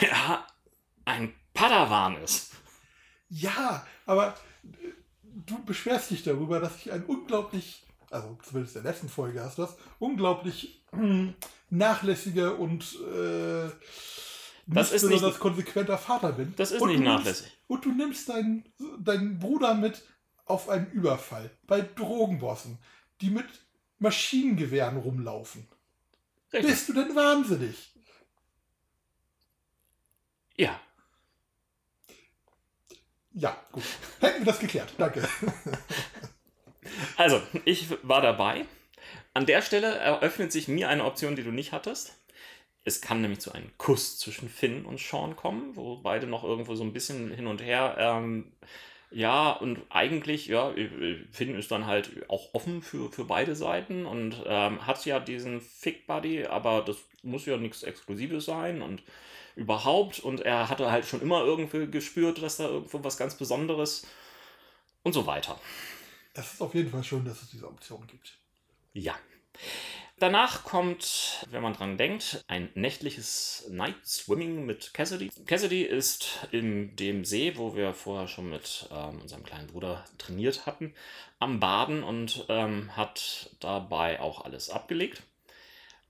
[0.00, 0.46] der
[1.04, 2.52] ein Padawan ist.
[3.28, 4.28] Ja, aber
[4.64, 4.88] äh,
[5.46, 9.58] du beschwerst dich darüber, dass ich ein unglaublich, also zumindest in der letzten Folge hast
[9.58, 11.34] du das, unglaublich hm,
[11.70, 12.82] nachlässiger und
[13.14, 13.68] äh,
[14.68, 16.54] Das ist besonders nicht- konsequenter Vater bin.
[16.56, 17.58] Das ist Und nicht du nimmst- nachlässig.
[17.66, 18.64] Und du nimmst deinen,
[19.00, 20.02] deinen Bruder mit
[20.44, 22.78] auf einen Überfall bei Drogenbossen,
[23.20, 23.46] die mit
[23.98, 25.66] Maschinengewehren rumlaufen.
[26.52, 26.70] Richtig.
[26.70, 27.92] Bist du denn wahnsinnig?
[30.56, 30.78] Ja.
[33.34, 33.84] Ja, gut.
[34.20, 34.92] Hätten wir das geklärt.
[34.98, 35.26] Danke.
[37.16, 38.66] Also, ich war dabei.
[39.34, 42.18] An der Stelle eröffnet sich mir eine Option, die du nicht hattest.
[42.84, 46.74] Es kann nämlich zu einem Kuss zwischen Finn und Sean kommen, wo beide noch irgendwo
[46.74, 47.96] so ein bisschen hin und her.
[47.98, 48.52] Ähm,
[49.12, 50.72] ja, und eigentlich, ja,
[51.30, 55.60] Finn ist dann halt auch offen für, für beide Seiten und ähm, hat ja diesen
[55.60, 59.02] Fick-Buddy, aber das muss ja nichts Exklusives sein und
[59.56, 60.20] überhaupt.
[60.20, 64.06] Und er hatte halt schon immer irgendwie gespürt, dass da irgendwo was ganz Besonderes
[65.02, 65.60] und so weiter.
[66.34, 68.38] Es ist auf jeden Fall schön, dass es diese Option gibt.
[68.94, 69.14] Ja.
[70.22, 75.30] Danach kommt, wenn man dran denkt, ein nächtliches Night Swimming mit Cassidy.
[75.46, 80.64] Cassidy ist in dem See, wo wir vorher schon mit ähm, unserem kleinen Bruder trainiert
[80.64, 80.94] hatten,
[81.40, 85.24] am Baden und ähm, hat dabei auch alles abgelegt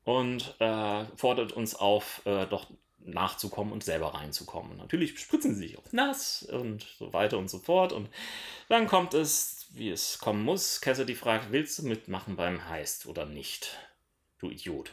[0.05, 2.66] und äh, fordert uns auf, äh, doch
[2.98, 4.77] nachzukommen und selber reinzukommen.
[4.77, 7.94] Natürlich spritzen sie sich auf nass und so weiter und so fort.
[7.94, 8.11] Und
[8.68, 10.83] dann kommt es, wie es kommen muss.
[10.83, 13.75] Cassidy fragt, willst du mitmachen beim Heist oder nicht?
[14.42, 14.92] Du Idiot.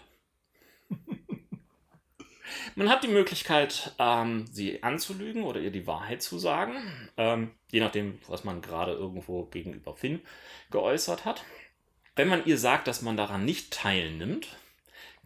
[2.76, 6.76] Man hat die Möglichkeit, ähm, sie anzulügen oder ihr die Wahrheit zu sagen,
[7.18, 10.22] ähm, je nachdem, was man gerade irgendwo gegenüber Finn
[10.70, 11.44] geäußert hat.
[12.16, 14.56] Wenn man ihr sagt, dass man daran nicht teilnimmt,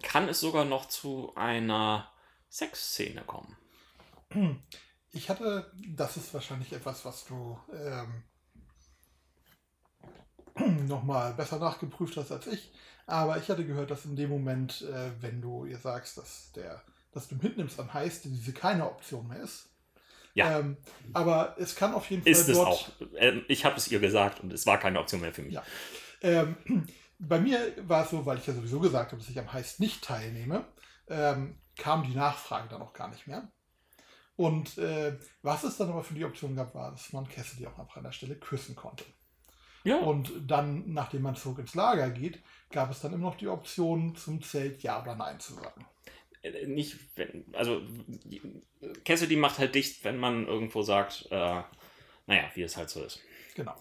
[0.02, 2.10] kann es sogar noch zu einer
[2.50, 3.58] Sexszene kommen.
[5.12, 8.24] Ich hatte, das ist wahrscheinlich etwas, was du ähm,
[10.88, 12.72] nochmal besser nachgeprüft hast als ich,
[13.06, 16.82] aber ich hatte gehört, dass in dem Moment, äh, wenn du ihr sagst, dass, der,
[17.12, 19.70] dass du mitnimmst an heißt, diese keine Option mehr ist.
[20.34, 20.60] Ja.
[20.60, 20.78] Ähm,
[21.14, 22.90] aber es kann auf jeden Fall Ist es auch.
[23.18, 25.54] Ähm, ich habe es ihr gesagt und es war keine Option mehr für mich.
[25.54, 25.64] Ja.
[26.22, 26.56] Ähm,
[27.20, 29.80] bei mir war es so, weil ich ja sowieso gesagt habe, dass ich am Heist
[29.80, 30.66] nicht teilnehme,
[31.08, 33.48] ähm, kam die Nachfrage dann auch gar nicht mehr.
[34.36, 37.78] Und äh, was es dann aber für die Option gab, war, dass man Cassidy auch
[37.78, 39.06] nach einer Stelle küssen konnte.
[39.84, 39.98] Ja.
[39.98, 42.40] Und dann, nachdem man zurück ins Lager geht,
[42.72, 45.86] gab es dann immer noch die Option, zum Zelt Ja oder Nein zu sagen.
[46.42, 47.82] Äh, nicht, wenn, also
[49.06, 51.62] Cassidy macht halt dicht, wenn man irgendwo sagt, äh,
[52.28, 53.20] naja, wie es halt so ist.
[53.56, 53.76] Genau.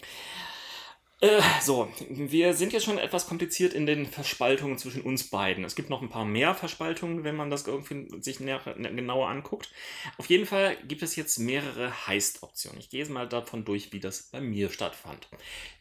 [1.22, 5.62] Äh, so, wir sind jetzt schon etwas kompliziert in den Verspaltungen zwischen uns beiden.
[5.64, 9.28] Es gibt noch ein paar mehr Verspaltungen, wenn man das irgendwie sich näher, ne- genauer
[9.28, 9.70] anguckt.
[10.18, 12.80] Auf jeden Fall gibt es jetzt mehrere Heist-Optionen.
[12.80, 15.28] Ich gehe jetzt mal davon durch, wie das bei mir stattfand.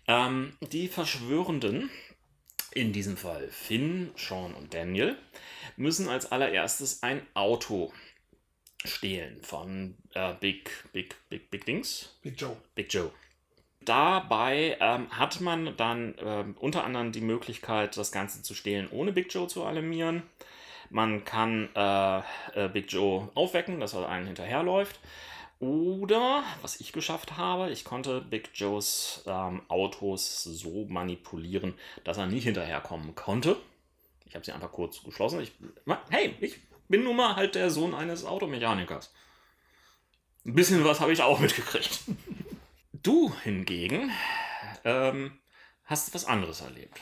[0.08, 1.89] Ähm, die Verschwörenden,
[2.71, 5.17] in diesem Fall Finn, Sean und Daniel,
[5.75, 7.91] müssen als allererstes ein Auto
[8.86, 12.15] stehlen von äh, Big, Big, Big, Big Dings.
[12.21, 12.56] Big Joe.
[12.75, 13.12] Big Joe.
[13.84, 19.12] Dabei ähm, hat man dann ähm, unter anderem die Möglichkeit, das Ganze zu stehlen, ohne
[19.12, 20.24] Big Joe zu alarmieren.
[20.91, 22.20] Man kann äh,
[22.54, 25.00] äh, Big Joe aufwecken, dass er einen hinterherläuft.
[25.60, 32.26] Oder, was ich geschafft habe, ich konnte Big Joes ähm, Autos so manipulieren, dass er
[32.26, 33.58] nicht hinterherkommen konnte.
[34.26, 35.41] Ich habe sie einfach kurz geschlossen.
[35.41, 35.52] Ich,
[36.10, 39.13] hey, ich bin nun mal halt der Sohn eines Automechanikers.
[40.46, 42.02] Ein bisschen was habe ich auch mitgekriegt.
[43.04, 44.12] Du hingegen
[44.84, 45.40] ähm,
[45.86, 47.02] hast was anderes erlebt.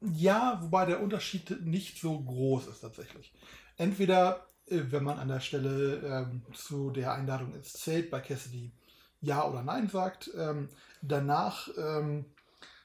[0.00, 3.32] Ja, wobei der Unterschied nicht so groß ist tatsächlich.
[3.76, 8.72] Entweder, äh, wenn man an der Stelle ähm, zu der Einladung ins Zelt bei Cassidy
[9.20, 10.68] Ja oder Nein sagt, ähm,
[11.00, 12.26] danach ähm,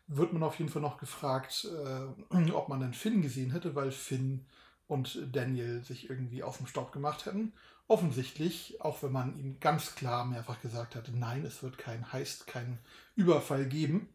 [0.08, 3.91] wird man auf jeden Fall noch gefragt, äh, ob man denn Finn gesehen hätte, weil
[3.91, 4.45] Finn
[4.88, 7.54] und Daniel sich irgendwie aus dem Staub gemacht hätten.
[7.87, 12.47] Offensichtlich, auch wenn man ihm ganz klar mehrfach gesagt hatte, nein, es wird kein Heist,
[12.47, 12.79] keinen
[13.15, 14.09] Überfall geben,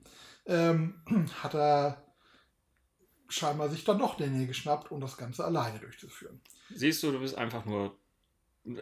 [0.46, 1.02] ähm,
[1.42, 2.04] hat er
[3.28, 6.40] scheinbar sich dann doch Daniel geschnappt, um das Ganze alleine durchzuführen.
[6.74, 7.96] Siehst du, du bist einfach nur.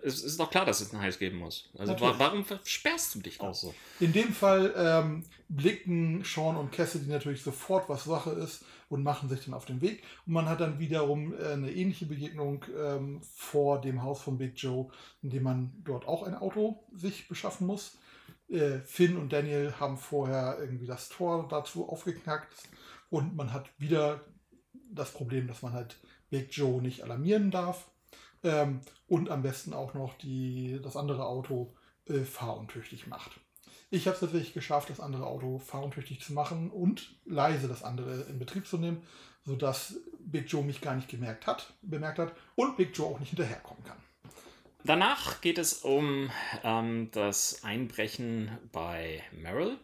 [0.03, 1.71] Es ist doch klar, dass es einen Heist geben muss.
[1.79, 2.19] Also Natürlich.
[2.19, 3.73] warum versperrst du dich auch so?
[4.01, 9.29] In dem Fall ähm, blicken Sean und Cassidy natürlich sofort, was Sache ist und machen
[9.29, 10.03] sich dann auf den Weg.
[10.27, 14.55] Und man hat dann wiederum äh, eine ähnliche Begegnung ähm, vor dem Haus von Big
[14.57, 14.91] Joe,
[15.23, 17.99] in dem man dort auch ein Auto sich beschaffen muss.
[18.49, 22.53] Äh, Finn und Daniel haben vorher irgendwie das Tor dazu aufgeknackt
[23.11, 24.23] und man hat wieder
[24.91, 25.99] das Problem, dass man halt
[26.31, 27.87] Big Joe nicht alarmieren darf.
[28.43, 31.75] Ähm, und am besten auch noch die, das andere Auto
[32.07, 33.41] äh, fahruntüchtig macht.
[33.91, 38.23] Ich habe es tatsächlich geschafft, das andere Auto fahruntüchtig zu machen und leise das andere
[38.29, 39.03] in Betrieb zu nehmen,
[39.45, 43.31] sodass Big Joe mich gar nicht gemerkt hat, bemerkt hat und Big Joe auch nicht
[43.31, 43.97] hinterherkommen kann.
[44.85, 46.31] Danach geht es um
[46.63, 49.79] ähm, das Einbrechen bei Merrill.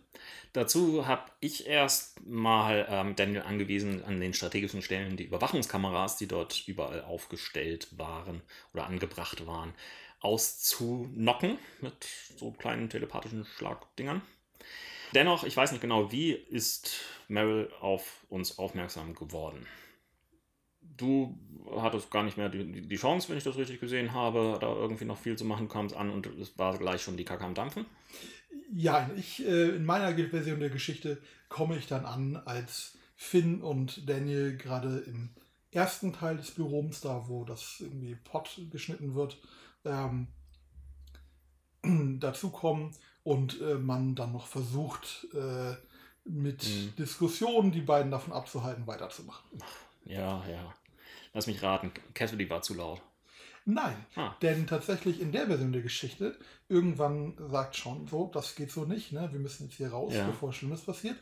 [0.55, 6.29] Dazu habe ich erst mal ähm, Daniel angewiesen, an den strategischen Stellen die Überwachungskameras, die
[6.29, 8.41] dort überall aufgestellt waren
[8.73, 9.75] oder angebracht waren,
[10.21, 14.23] auszunocken mit so kleinen telepathischen Schlagdingern.
[15.13, 19.67] Dennoch, ich weiß nicht genau, wie ist Merrill auf uns aufmerksam geworden.
[20.81, 21.37] Du
[21.75, 25.05] hattest gar nicht mehr die, die Chance, wenn ich das richtig gesehen habe, da irgendwie
[25.05, 27.55] noch viel zu machen, kam es an und es war gleich schon die Kacke am
[27.55, 27.87] Dampfen.
[28.73, 34.09] Ja, ich, äh, in meiner Version der Geschichte komme ich dann an, als Finn und
[34.09, 35.31] Daniel gerade im
[35.71, 39.39] ersten Teil des Büros, da wo das irgendwie Pot geschnitten wird,
[39.85, 40.29] ähm,
[42.21, 45.75] dazukommen und äh, man dann noch versucht, äh,
[46.25, 46.97] mit Mhm.
[46.97, 49.45] Diskussionen die beiden davon abzuhalten, weiterzumachen.
[50.05, 50.75] Ja, ja.
[51.33, 53.03] Lass mich raten, Cassidy war zu laut.
[53.67, 54.35] Nein, Ah.
[54.43, 59.13] denn tatsächlich in der Version der Geschichte, irgendwann sagt schon so, das geht so nicht,
[59.13, 59.29] ne?
[59.33, 60.27] wir müssen jetzt hier raus, Ja.
[60.27, 61.17] bevor Schlimmes passiert.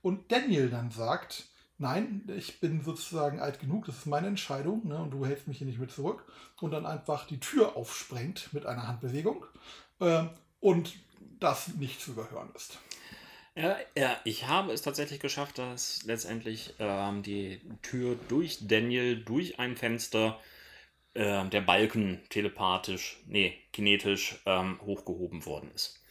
[0.00, 1.44] Und Daniel dann sagt,
[1.78, 4.96] nein, ich bin sozusagen alt genug, das ist meine Entscheidung ne?
[4.98, 6.24] und du hältst mich hier nicht mit zurück.
[6.60, 9.44] Und dann einfach die Tür aufsprengt mit einer Handbewegung
[10.00, 10.94] ähm, und
[11.40, 12.78] das nicht zu überhören ist.
[13.54, 19.58] Ja, ja, ich habe es tatsächlich geschafft, dass letztendlich ähm, die Tür durch Daniel, durch
[19.58, 20.40] ein Fenster,
[21.14, 26.02] ähm, der Balken telepathisch, nee, kinetisch ähm, hochgehoben worden ist.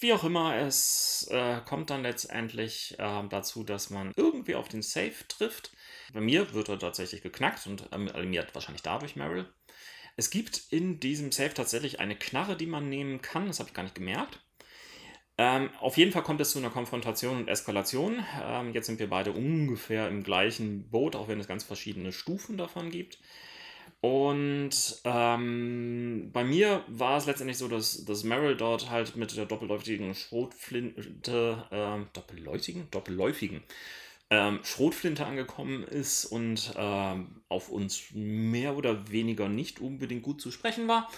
[0.00, 4.82] Wie auch immer, es äh, kommt dann letztendlich ähm, dazu, dass man irgendwie auf den
[4.82, 5.72] Safe trifft.
[6.12, 9.52] Bei mir wird er tatsächlich geknackt und ähm, alarmiert wahrscheinlich dadurch Meryl.
[10.16, 13.46] Es gibt in diesem Safe tatsächlich eine Knarre, die man nehmen kann.
[13.46, 14.40] Das habe ich gar nicht gemerkt.
[15.36, 18.24] Ähm, auf jeden Fall kommt es zu einer Konfrontation und Eskalation.
[18.42, 22.56] Ähm, jetzt sind wir beide ungefähr im gleichen Boot, auch wenn es ganz verschiedene Stufen
[22.56, 23.18] davon gibt.
[24.00, 29.46] Und ähm, bei mir war es letztendlich so, dass, dass Meryl dort halt mit der
[29.46, 32.88] doppelläufigen Schrotflinte, ähm, doppelläufigen?
[32.90, 33.62] Doppelläufigen
[34.30, 40.50] ähm, Schrotflinte angekommen ist und ähm, auf uns mehr oder weniger nicht unbedingt gut zu
[40.50, 41.10] sprechen war.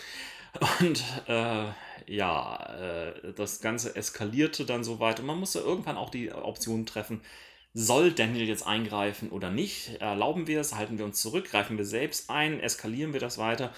[0.81, 1.67] Und äh,
[2.07, 6.87] ja, äh, das Ganze eskalierte dann so weit und man musste irgendwann auch die Option
[6.87, 7.21] treffen,
[7.73, 10.01] soll Daniel jetzt eingreifen oder nicht?
[10.01, 10.75] Erlauben wir es?
[10.75, 11.51] Halten wir uns zurück?
[11.51, 12.61] Greifen wir selbst ein?
[12.61, 13.73] Eskalieren wir das weiter?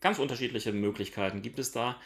[0.00, 2.00] Ganz unterschiedliche Möglichkeiten gibt es da.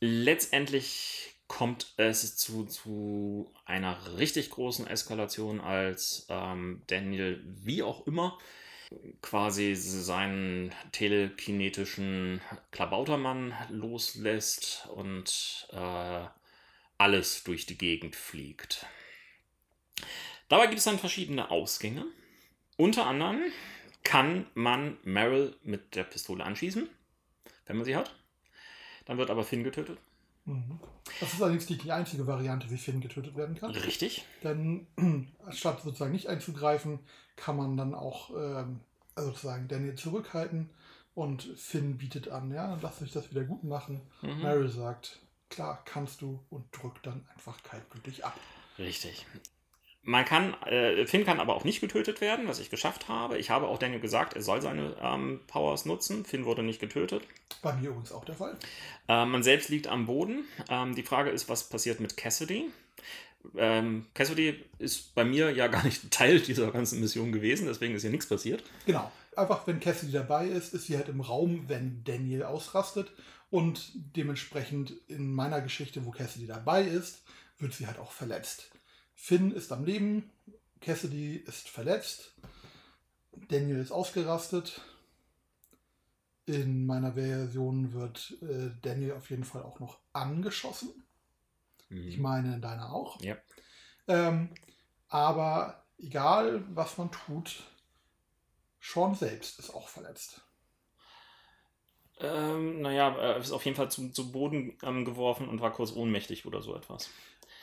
[0.00, 8.38] Letztendlich kommt es zu, zu einer richtig großen Eskalation, als ähm, Daniel, wie auch immer,
[9.22, 12.40] quasi seinen telekinetischen
[12.70, 16.26] Klabautermann loslässt und äh,
[16.98, 18.86] alles durch die Gegend fliegt.
[20.48, 22.04] Dabei gibt es dann verschiedene Ausgänge.
[22.76, 23.40] Unter anderem
[24.02, 26.88] kann man Meryl mit der Pistole anschießen,
[27.66, 28.14] wenn man sie hat.
[29.06, 29.98] Dann wird aber Finn getötet.
[30.44, 30.78] Mhm.
[31.20, 33.70] Das ist allerdings nicht die einzige Variante, wie Finn getötet werden kann.
[33.70, 34.24] Richtig.
[34.42, 34.86] Denn
[35.50, 36.98] statt sozusagen nicht einzugreifen,
[37.36, 38.80] kann man dann auch ähm,
[39.14, 40.70] also sozusagen Daniel zurückhalten
[41.14, 44.00] und Finn bietet an, ja, dann lass dich das wieder gut machen.
[44.22, 44.42] Mhm.
[44.42, 48.38] Meryl sagt, klar, kannst du und drückt dann einfach kaltblütig ab.
[48.78, 49.24] Richtig.
[50.06, 53.38] Man kann, äh, Finn kann aber auch nicht getötet werden, was ich geschafft habe.
[53.38, 56.26] Ich habe auch Daniel gesagt, er soll seine ähm, Powers nutzen.
[56.26, 57.22] Finn wurde nicht getötet.
[57.62, 58.56] Bei mir übrigens auch der Fall.
[59.08, 60.44] Ähm, man selbst liegt am Boden.
[60.68, 62.70] Ähm, die Frage ist, was passiert mit Cassidy?
[63.56, 68.02] Ähm, Cassidy ist bei mir ja gar nicht Teil dieser ganzen Mission gewesen, deswegen ist
[68.02, 68.62] hier nichts passiert.
[68.84, 69.10] Genau.
[69.36, 73.10] Einfach, wenn Cassidy dabei ist, ist sie halt im Raum, wenn Daniel ausrastet.
[73.50, 77.22] Und dementsprechend in meiner Geschichte, wo Cassidy dabei ist,
[77.58, 78.70] wird sie halt auch verletzt.
[79.24, 80.30] Finn ist am Leben,
[80.82, 82.34] Cassidy ist verletzt,
[83.48, 84.82] Daniel ist ausgerastet.
[86.44, 91.06] In meiner Version wird äh, Daniel auf jeden Fall auch noch angeschossen.
[91.88, 92.06] Mhm.
[92.06, 93.18] Ich meine, in deiner auch.
[93.22, 93.38] Ja.
[94.08, 94.50] Ähm,
[95.08, 97.62] aber egal, was man tut,
[98.78, 100.42] Sean selbst ist auch verletzt.
[102.18, 105.92] Ähm, naja, er ist auf jeden Fall zu, zu Boden ähm, geworfen und war kurz
[105.92, 107.08] ohnmächtig oder so etwas.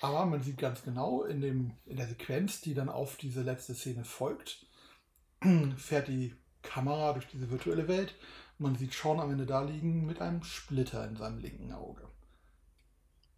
[0.02, 3.76] Aber man sieht ganz genau in, dem, in der Sequenz, die dann auf diese letzte
[3.76, 4.66] Szene folgt,
[5.78, 8.16] fährt die Kamera durch diese virtuelle Welt.
[8.58, 12.10] Man sieht Sean am Ende da liegen mit einem Splitter in seinem linken Auge.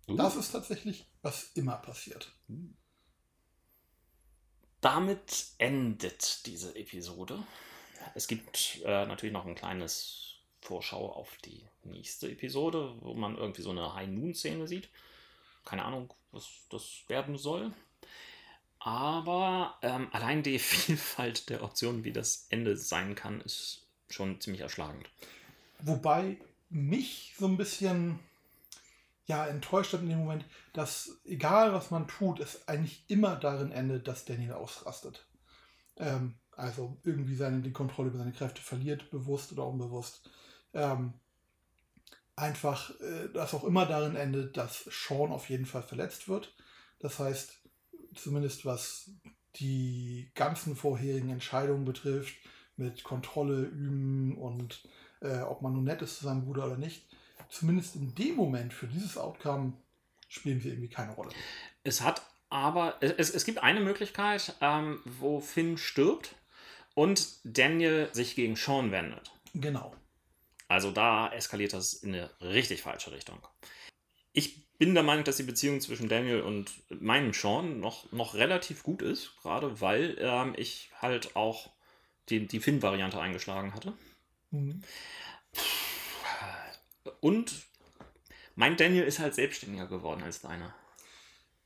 [0.07, 0.15] Uh.
[0.15, 2.33] Das ist tatsächlich, was immer passiert.
[4.79, 7.43] Damit endet diese Episode.
[8.15, 13.61] Es gibt äh, natürlich noch ein kleines Vorschau auf die nächste Episode, wo man irgendwie
[13.61, 14.89] so eine High Noon-Szene sieht.
[15.65, 17.71] Keine Ahnung, was das werden soll.
[18.79, 24.61] Aber ähm, allein die Vielfalt der Optionen, wie das Ende sein kann, ist schon ziemlich
[24.61, 25.09] erschlagend.
[25.79, 26.37] Wobei
[26.69, 28.19] mich so ein bisschen
[29.25, 33.71] ja, enttäuscht hat in dem Moment, dass egal was man tut, es eigentlich immer darin
[33.71, 35.25] endet, dass Daniel ausrastet.
[35.97, 40.29] Ähm, also irgendwie seine, die Kontrolle über seine Kräfte verliert, bewusst oder unbewusst.
[40.73, 41.13] Ähm,
[42.35, 46.55] einfach, äh, dass auch immer darin endet, dass Sean auf jeden Fall verletzt wird.
[46.99, 47.61] Das heißt,
[48.15, 49.11] zumindest was
[49.57, 52.33] die ganzen vorherigen Entscheidungen betrifft,
[52.75, 54.83] mit Kontrolle üben und
[55.21, 57.05] äh, ob man nun nett ist zu seinem Bruder oder nicht,
[57.49, 59.73] zumindest in dem Moment für dieses Outcome
[60.27, 61.29] spielen sie irgendwie keine Rolle.
[61.83, 66.35] Es hat aber, es, es gibt eine Möglichkeit, ähm, wo Finn stirbt
[66.95, 69.31] und Daniel sich gegen Sean wendet.
[69.53, 69.95] Genau.
[70.73, 73.37] Also da eskaliert das in eine richtig falsche Richtung.
[74.31, 78.81] Ich bin der Meinung, dass die Beziehung zwischen Daniel und meinem Sean noch, noch relativ
[78.81, 81.69] gut ist, gerade weil ähm, ich halt auch
[82.29, 83.93] die, die Finn-Variante eingeschlagen hatte.
[84.49, 84.81] Mhm.
[87.19, 87.53] Und
[88.55, 90.73] mein Daniel ist halt selbstständiger geworden als deiner.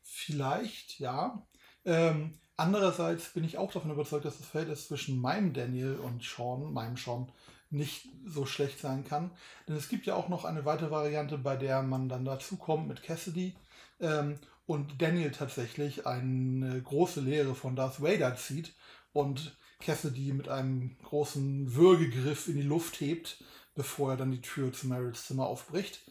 [0.03, 1.47] Vielleicht, ja.
[1.85, 6.73] Ähm, andererseits bin ich auch davon überzeugt, dass das Verhältnis zwischen meinem Daniel und Sean,
[6.73, 7.31] meinem Sean,
[7.69, 9.31] nicht so schlecht sein kann.
[9.67, 12.87] Denn es gibt ja auch noch eine weitere Variante, bei der man dann dazu kommt
[12.87, 13.55] mit Cassidy
[13.99, 18.73] ähm, und Daniel tatsächlich eine große Lehre von Darth Vader zieht
[19.13, 23.43] und Cassidy mit einem großen Würgegriff in die Luft hebt,
[23.75, 26.01] bevor er dann die Tür zu Meryls Zimmer aufbricht.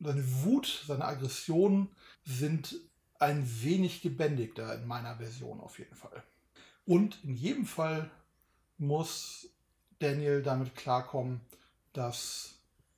[0.00, 1.88] Seine Wut, seine Aggression
[2.24, 2.74] sind
[3.20, 6.24] ein wenig gebändigter in meiner Version auf jeden Fall.
[6.84, 8.10] Und in jedem Fall
[8.78, 9.48] muss
[10.02, 11.40] Daniel damit klarkommen,
[11.92, 12.54] dass,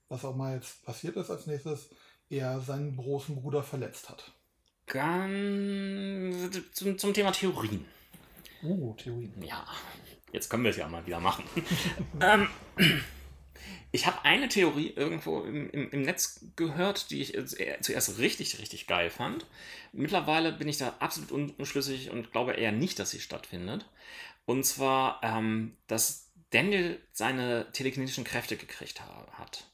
[0.09, 1.91] was auch mal jetzt passiert ist als nächstes,
[2.31, 4.33] er seinen großen Bruder verletzt hat.
[4.87, 7.85] Ganz zum, zum Thema Theorien.
[8.63, 9.33] Uh, Theorien.
[9.43, 9.67] Ja,
[10.33, 11.45] jetzt können wir es ja mal wieder machen.
[12.21, 12.49] ähm,
[13.93, 17.39] ich habe eine Theorie irgendwo im, im, im, Netz gehört, die ich
[17.81, 19.47] zuerst richtig, richtig geil fand.
[19.93, 23.87] Mittlerweile bin ich da absolut unschlüssig und glaube eher nicht, dass sie stattfindet.
[24.47, 26.24] Und zwar, ähm, dass
[26.55, 29.71] Daniel seine telekinetischen Kräfte gekriegt ha hat.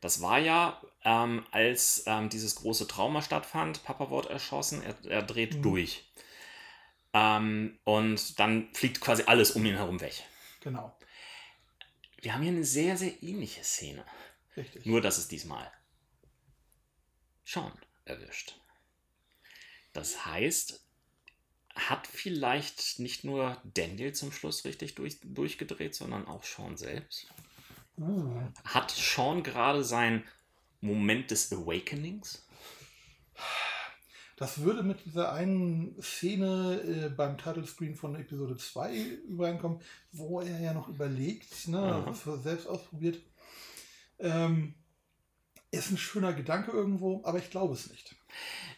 [0.00, 5.22] Das war ja, ähm, als ähm, dieses große Trauma stattfand, Papa wurde erschossen, er, er
[5.22, 5.62] dreht mhm.
[5.62, 6.10] durch.
[7.12, 10.24] Ähm, und dann fliegt quasi alles um ihn herum weg.
[10.60, 10.96] Genau.
[12.20, 14.04] Wir haben hier eine sehr, sehr ähnliche Szene.
[14.56, 14.86] Richtig.
[14.86, 15.70] Nur, dass es diesmal
[17.44, 17.72] Sean
[18.04, 18.58] erwischt.
[19.92, 20.82] Das heißt,
[21.74, 27.26] hat vielleicht nicht nur Daniel zum Schluss richtig durch, durchgedreht, sondern auch Sean selbst?
[27.98, 28.40] Uh.
[28.64, 30.24] Hat Sean gerade sein
[30.80, 32.46] Moment des Awakenings?
[34.36, 38.96] Das würde mit dieser einen Szene äh, beim Title Screen von Episode 2
[39.28, 43.20] übereinkommen, wo er ja noch überlegt, ne, das selbst ausprobiert.
[44.18, 44.74] Ähm,
[45.70, 48.16] ist ein schöner Gedanke irgendwo, aber ich glaube es nicht.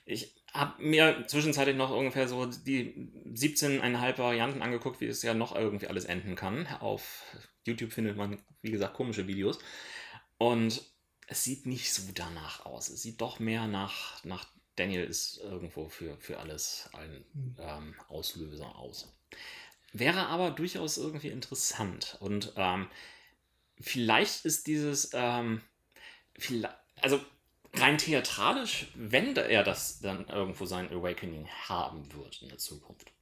[0.04, 5.54] Ich habe mir zwischenzeitlich noch ungefähr so die 17,5 Varianten angeguckt, wie es ja noch
[5.54, 6.66] irgendwie alles enden kann.
[6.78, 7.24] Auf
[7.66, 9.58] YouTube findet man, wie gesagt, komische Videos.
[10.38, 10.82] Und
[11.26, 12.88] es sieht nicht so danach aus.
[12.88, 14.46] Es sieht doch mehr nach, nach
[14.76, 17.56] Daniel ist irgendwo für, für alles ein hm.
[17.58, 19.12] ähm, Auslöser aus.
[19.92, 22.16] Wäre aber durchaus irgendwie interessant.
[22.20, 22.88] Und ähm,
[23.80, 25.62] vielleicht ist dieses, ähm,
[26.36, 27.20] vielleicht, also
[27.76, 33.12] rein theatralisch, wenn er das dann irgendwo sein Awakening haben wird in der Zukunft,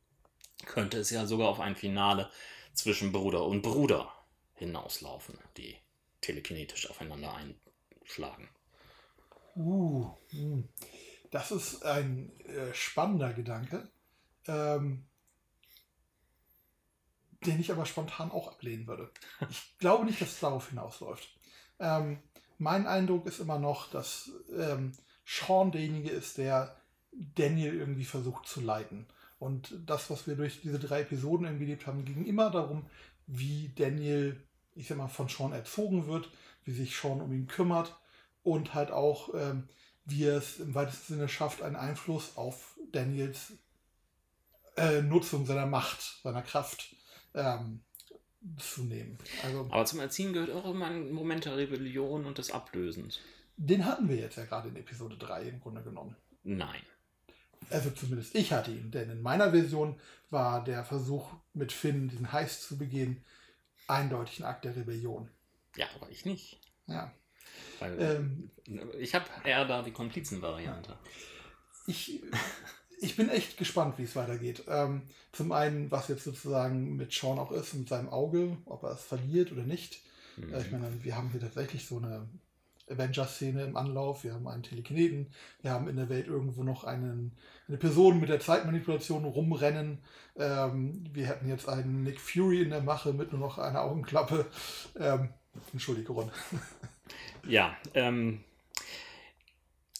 [0.67, 2.31] könnte es ja sogar auf ein Finale
[2.75, 4.13] zwischen Bruder und Bruder
[4.55, 5.77] hinauslaufen, die
[6.21, 8.49] telekinetisch aufeinander einschlagen.
[9.57, 10.11] Uh.
[10.31, 10.69] Hm.
[11.31, 13.91] Das ist ein äh, spannender Gedanke,
[14.47, 15.07] ähm,
[17.47, 19.11] den ich aber spontan auch ablehnen würde.
[19.51, 21.29] Ich glaube nicht, dass es darauf hinausläuft.
[21.81, 22.23] Ähm,
[22.59, 24.93] mein Eindruck ist immer noch, dass ähm,
[25.25, 26.77] Sean derjenige ist, der
[27.13, 29.07] Daniel irgendwie versucht zu leiten.
[29.39, 32.87] Und das, was wir durch diese drei Episoden irgendwie erlebt haben, ging immer darum,
[33.27, 34.41] wie Daniel,
[34.75, 36.31] ich sag mal, von Sean erzogen wird,
[36.65, 37.97] wie sich Sean um ihn kümmert
[38.43, 39.69] und halt auch, ähm,
[40.05, 43.53] wie er es im weitesten Sinne schafft, einen Einfluss auf Daniels
[44.77, 46.95] äh, Nutzung seiner Macht, seiner Kraft
[47.35, 47.81] ähm,
[48.59, 49.19] zu nehmen.
[49.43, 53.21] Also, Aber zum Erziehen gehört auch immer ein Moment der Rebellion und des Ablösens.
[53.57, 56.17] Den hatten wir jetzt ja gerade in Episode 3 im Grunde genommen.
[56.43, 56.81] Nein.
[57.71, 59.99] Also zumindest ich hatte ihn, denn in meiner Version
[60.31, 63.25] war der Versuch mit Finn, diesen Heist zu begehen,
[63.87, 65.29] eindeutig ein Akt der Rebellion.
[65.77, 66.61] Ja, aber ich nicht.
[66.87, 67.13] Ja.
[67.79, 68.51] Weil Ähm,
[68.99, 70.99] ich habe eher da die Komplizenvariante.
[71.87, 72.23] ich,
[73.03, 74.65] ich bin echt gespannt, wie es weitergeht.
[74.69, 78.93] Ähm, zum einen, was jetzt sozusagen mit Sean auch ist, mit seinem Auge, ob er
[78.93, 80.01] es verliert oder nicht.
[80.37, 80.55] Mhm.
[80.55, 82.27] Äh, Ich meine, wir haben hier tatsächlich so eine
[82.91, 85.29] Avengers-Szene im Anlauf, wir haben einen Telekineten,
[85.63, 87.33] wir haben in der Welt irgendwo noch einen,
[87.69, 89.99] eine Person mit der Zeitmanipulation rumrennen.
[90.37, 94.47] Ähm, wir hätten jetzt einen Nick Fury in der Mache mit nur noch einer Augenklappe.
[94.99, 95.29] Ähm,
[95.73, 96.31] Entschuldige, Ron.
[97.49, 98.45] Ja, ähm,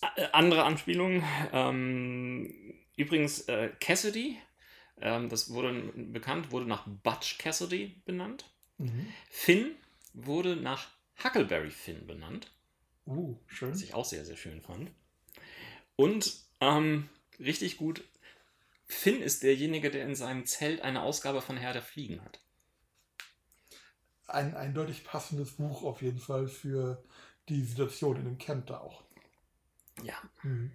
[0.01, 1.23] a- andere Anspielung.
[1.53, 2.55] Ähm,
[2.97, 4.39] übrigens, äh, Cassidy,
[5.01, 8.51] ähm, das wurde bekannt, wurde nach Butch Cassidy benannt.
[8.79, 9.07] Mhm.
[9.31, 9.75] Finn
[10.13, 10.89] wurde nach
[11.23, 12.51] Huckleberry Finn benannt,
[13.07, 13.71] Uh, schön.
[13.73, 14.91] was ich auch sehr, sehr schön fand.
[15.97, 18.05] Und ähm, richtig gut,
[18.87, 22.41] Finn ist derjenige, der in seinem Zelt eine Ausgabe von Herr der Fliegen hat.
[24.27, 27.03] Ein eindeutig passendes Buch auf jeden Fall für
[27.49, 29.03] die Situation in dem Camp da auch.
[30.03, 30.73] Ja, Mhm.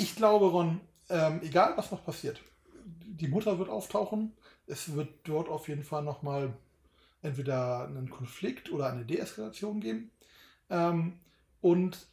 [0.00, 2.40] Ich glaube, Ron, ähm, egal was noch passiert,
[2.84, 4.32] die Mutter wird auftauchen.
[4.68, 6.56] Es wird dort auf jeden Fall nochmal
[7.20, 10.12] entweder einen Konflikt oder eine Deeskalation geben.
[10.70, 11.18] Ähm,
[11.60, 12.06] und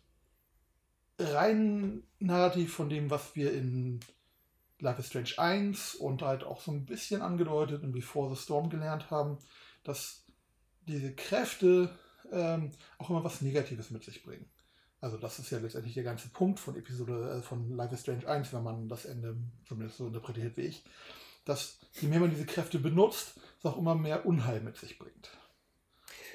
[1.20, 4.00] rein narrativ von dem, was wir in
[4.80, 8.72] Life is Strange 1 und halt auch so ein bisschen angedeutet in Before the Storm
[8.72, 9.38] gelernt haben,
[9.84, 10.26] dass
[10.88, 11.96] diese Kräfte
[12.32, 14.50] ähm, auch immer was Negatives mit sich bringen.
[15.06, 18.28] Also das ist ja letztendlich der ganze Punkt von Episode äh, von Life is Strange
[18.28, 19.38] 1, wenn man das Ende
[19.68, 20.84] zumindest so interpretiert wie ich,
[21.46, 25.30] dass je mehr man diese Kräfte benutzt, es auch immer mehr Unheil mit sich bringt.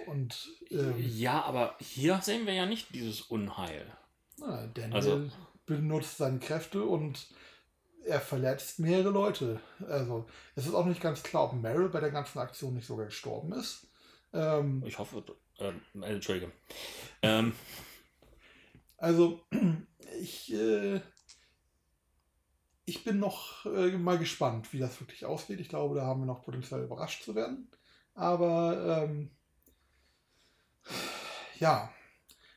[0.07, 3.85] Und ähm, ja, aber hier sehen wir ja nicht dieses Unheil.
[4.39, 5.29] na, Daniel Also-
[5.67, 7.27] benutzt seine Kräfte und
[8.05, 9.59] er verletzt mehrere Leute.
[9.89, 13.07] Also es ist auch nicht ganz klar, ob Meryl bei der ganzen Aktion nicht sogar
[13.07, 13.89] gestorben ist.
[14.33, 15.25] Ähm, Ich hoffe,
[15.59, 16.53] ähm, äh, Entschuldige.
[17.23, 17.53] Ähm,
[19.01, 19.41] Also,
[20.21, 21.01] ich, äh,
[22.85, 25.59] ich bin noch äh, mal gespannt, wie das wirklich ausgeht.
[25.59, 27.71] Ich glaube, da haben wir noch Potenzial, überrascht zu werden.
[28.15, 29.31] Aber ähm,
[31.59, 31.91] ja,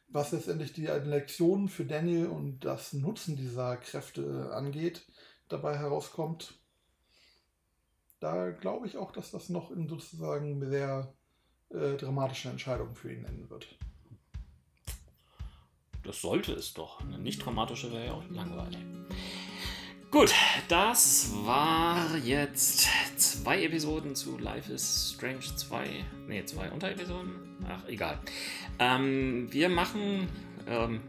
[0.09, 5.05] was letztendlich die Lektionen für Daniel und das Nutzen dieser Kräfte angeht,
[5.47, 6.59] dabei herauskommt,
[8.19, 11.13] da glaube ich auch, dass das noch in sozusagen sehr
[11.69, 13.77] äh, dramatischen Entscheidungen für ihn enden wird.
[16.03, 17.01] Das sollte es doch.
[17.01, 18.79] Eine nicht dramatische wäre ja auch langweilig.
[20.13, 20.31] Gut,
[20.67, 22.87] das war jetzt
[23.17, 25.87] zwei Episoden zu Life is Strange 2.
[26.27, 27.31] Ne, zwei Unterepisoden.
[27.67, 28.19] Ach, egal.
[28.77, 30.27] Ähm, wir machen.
[30.67, 31.01] Ähm,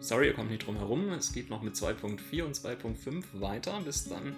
[0.00, 1.10] sorry, ihr kommt nicht drum herum.
[1.10, 4.34] Es geht noch mit 2.4 und 2.5 weiter, bis dann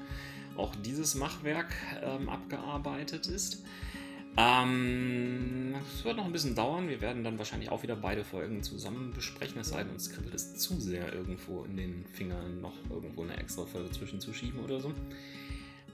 [0.59, 1.73] auch dieses Machwerk
[2.03, 3.65] ähm, abgearbeitet ist.
[4.37, 6.89] Ähm, es wird noch ein bisschen dauern.
[6.89, 9.61] Wir werden dann wahrscheinlich auch wieder beide Folgen zusammen besprechen.
[9.61, 13.37] Es sei denn, uns kribbelt es zu sehr irgendwo in den Fingern, noch irgendwo eine
[13.37, 14.93] extra Folge zwischenzuschieben oder so.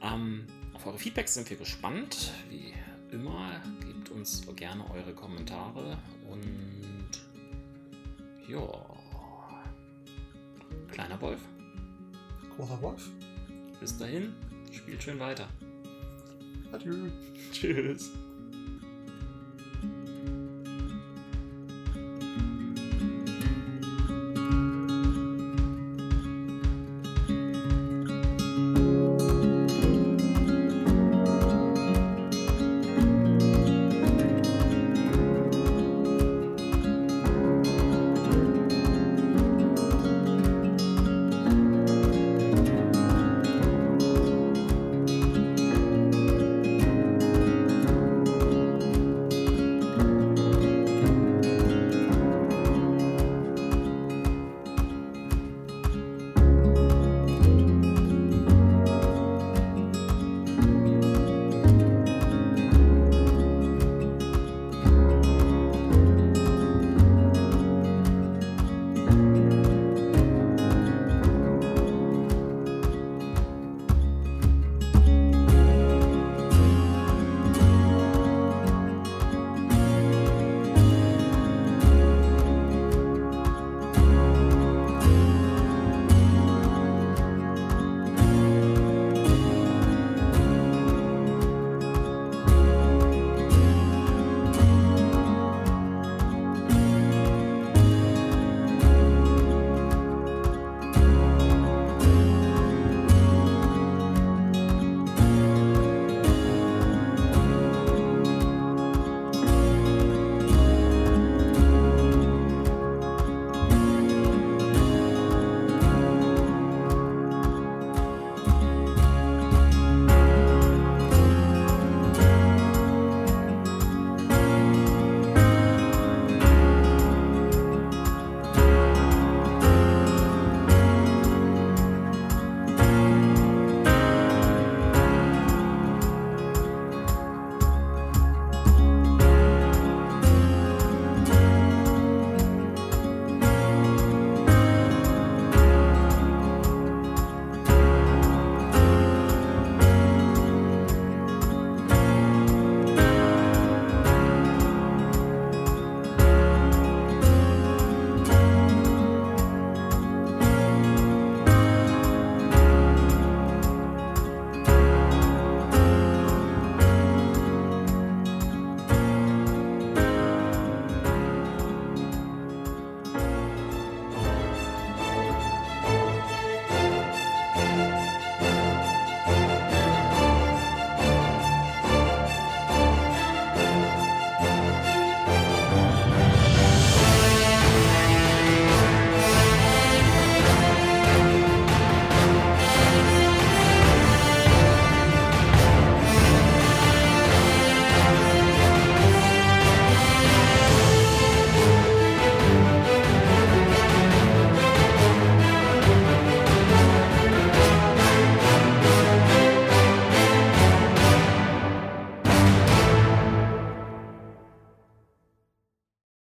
[0.02, 2.32] Ähm, auf eure Feedbacks sind wir gespannt.
[2.48, 2.72] Wie
[3.14, 5.98] immer, gebt uns gerne eure Kommentare
[6.30, 7.10] und
[8.48, 8.66] ja.
[10.92, 11.40] Kleiner Wolf,
[12.56, 13.10] Großer Wolf.
[13.80, 14.32] bis dahin,
[14.72, 15.48] spielt schön weiter.
[16.72, 16.94] Adieu.
[17.52, 18.10] Tschüss.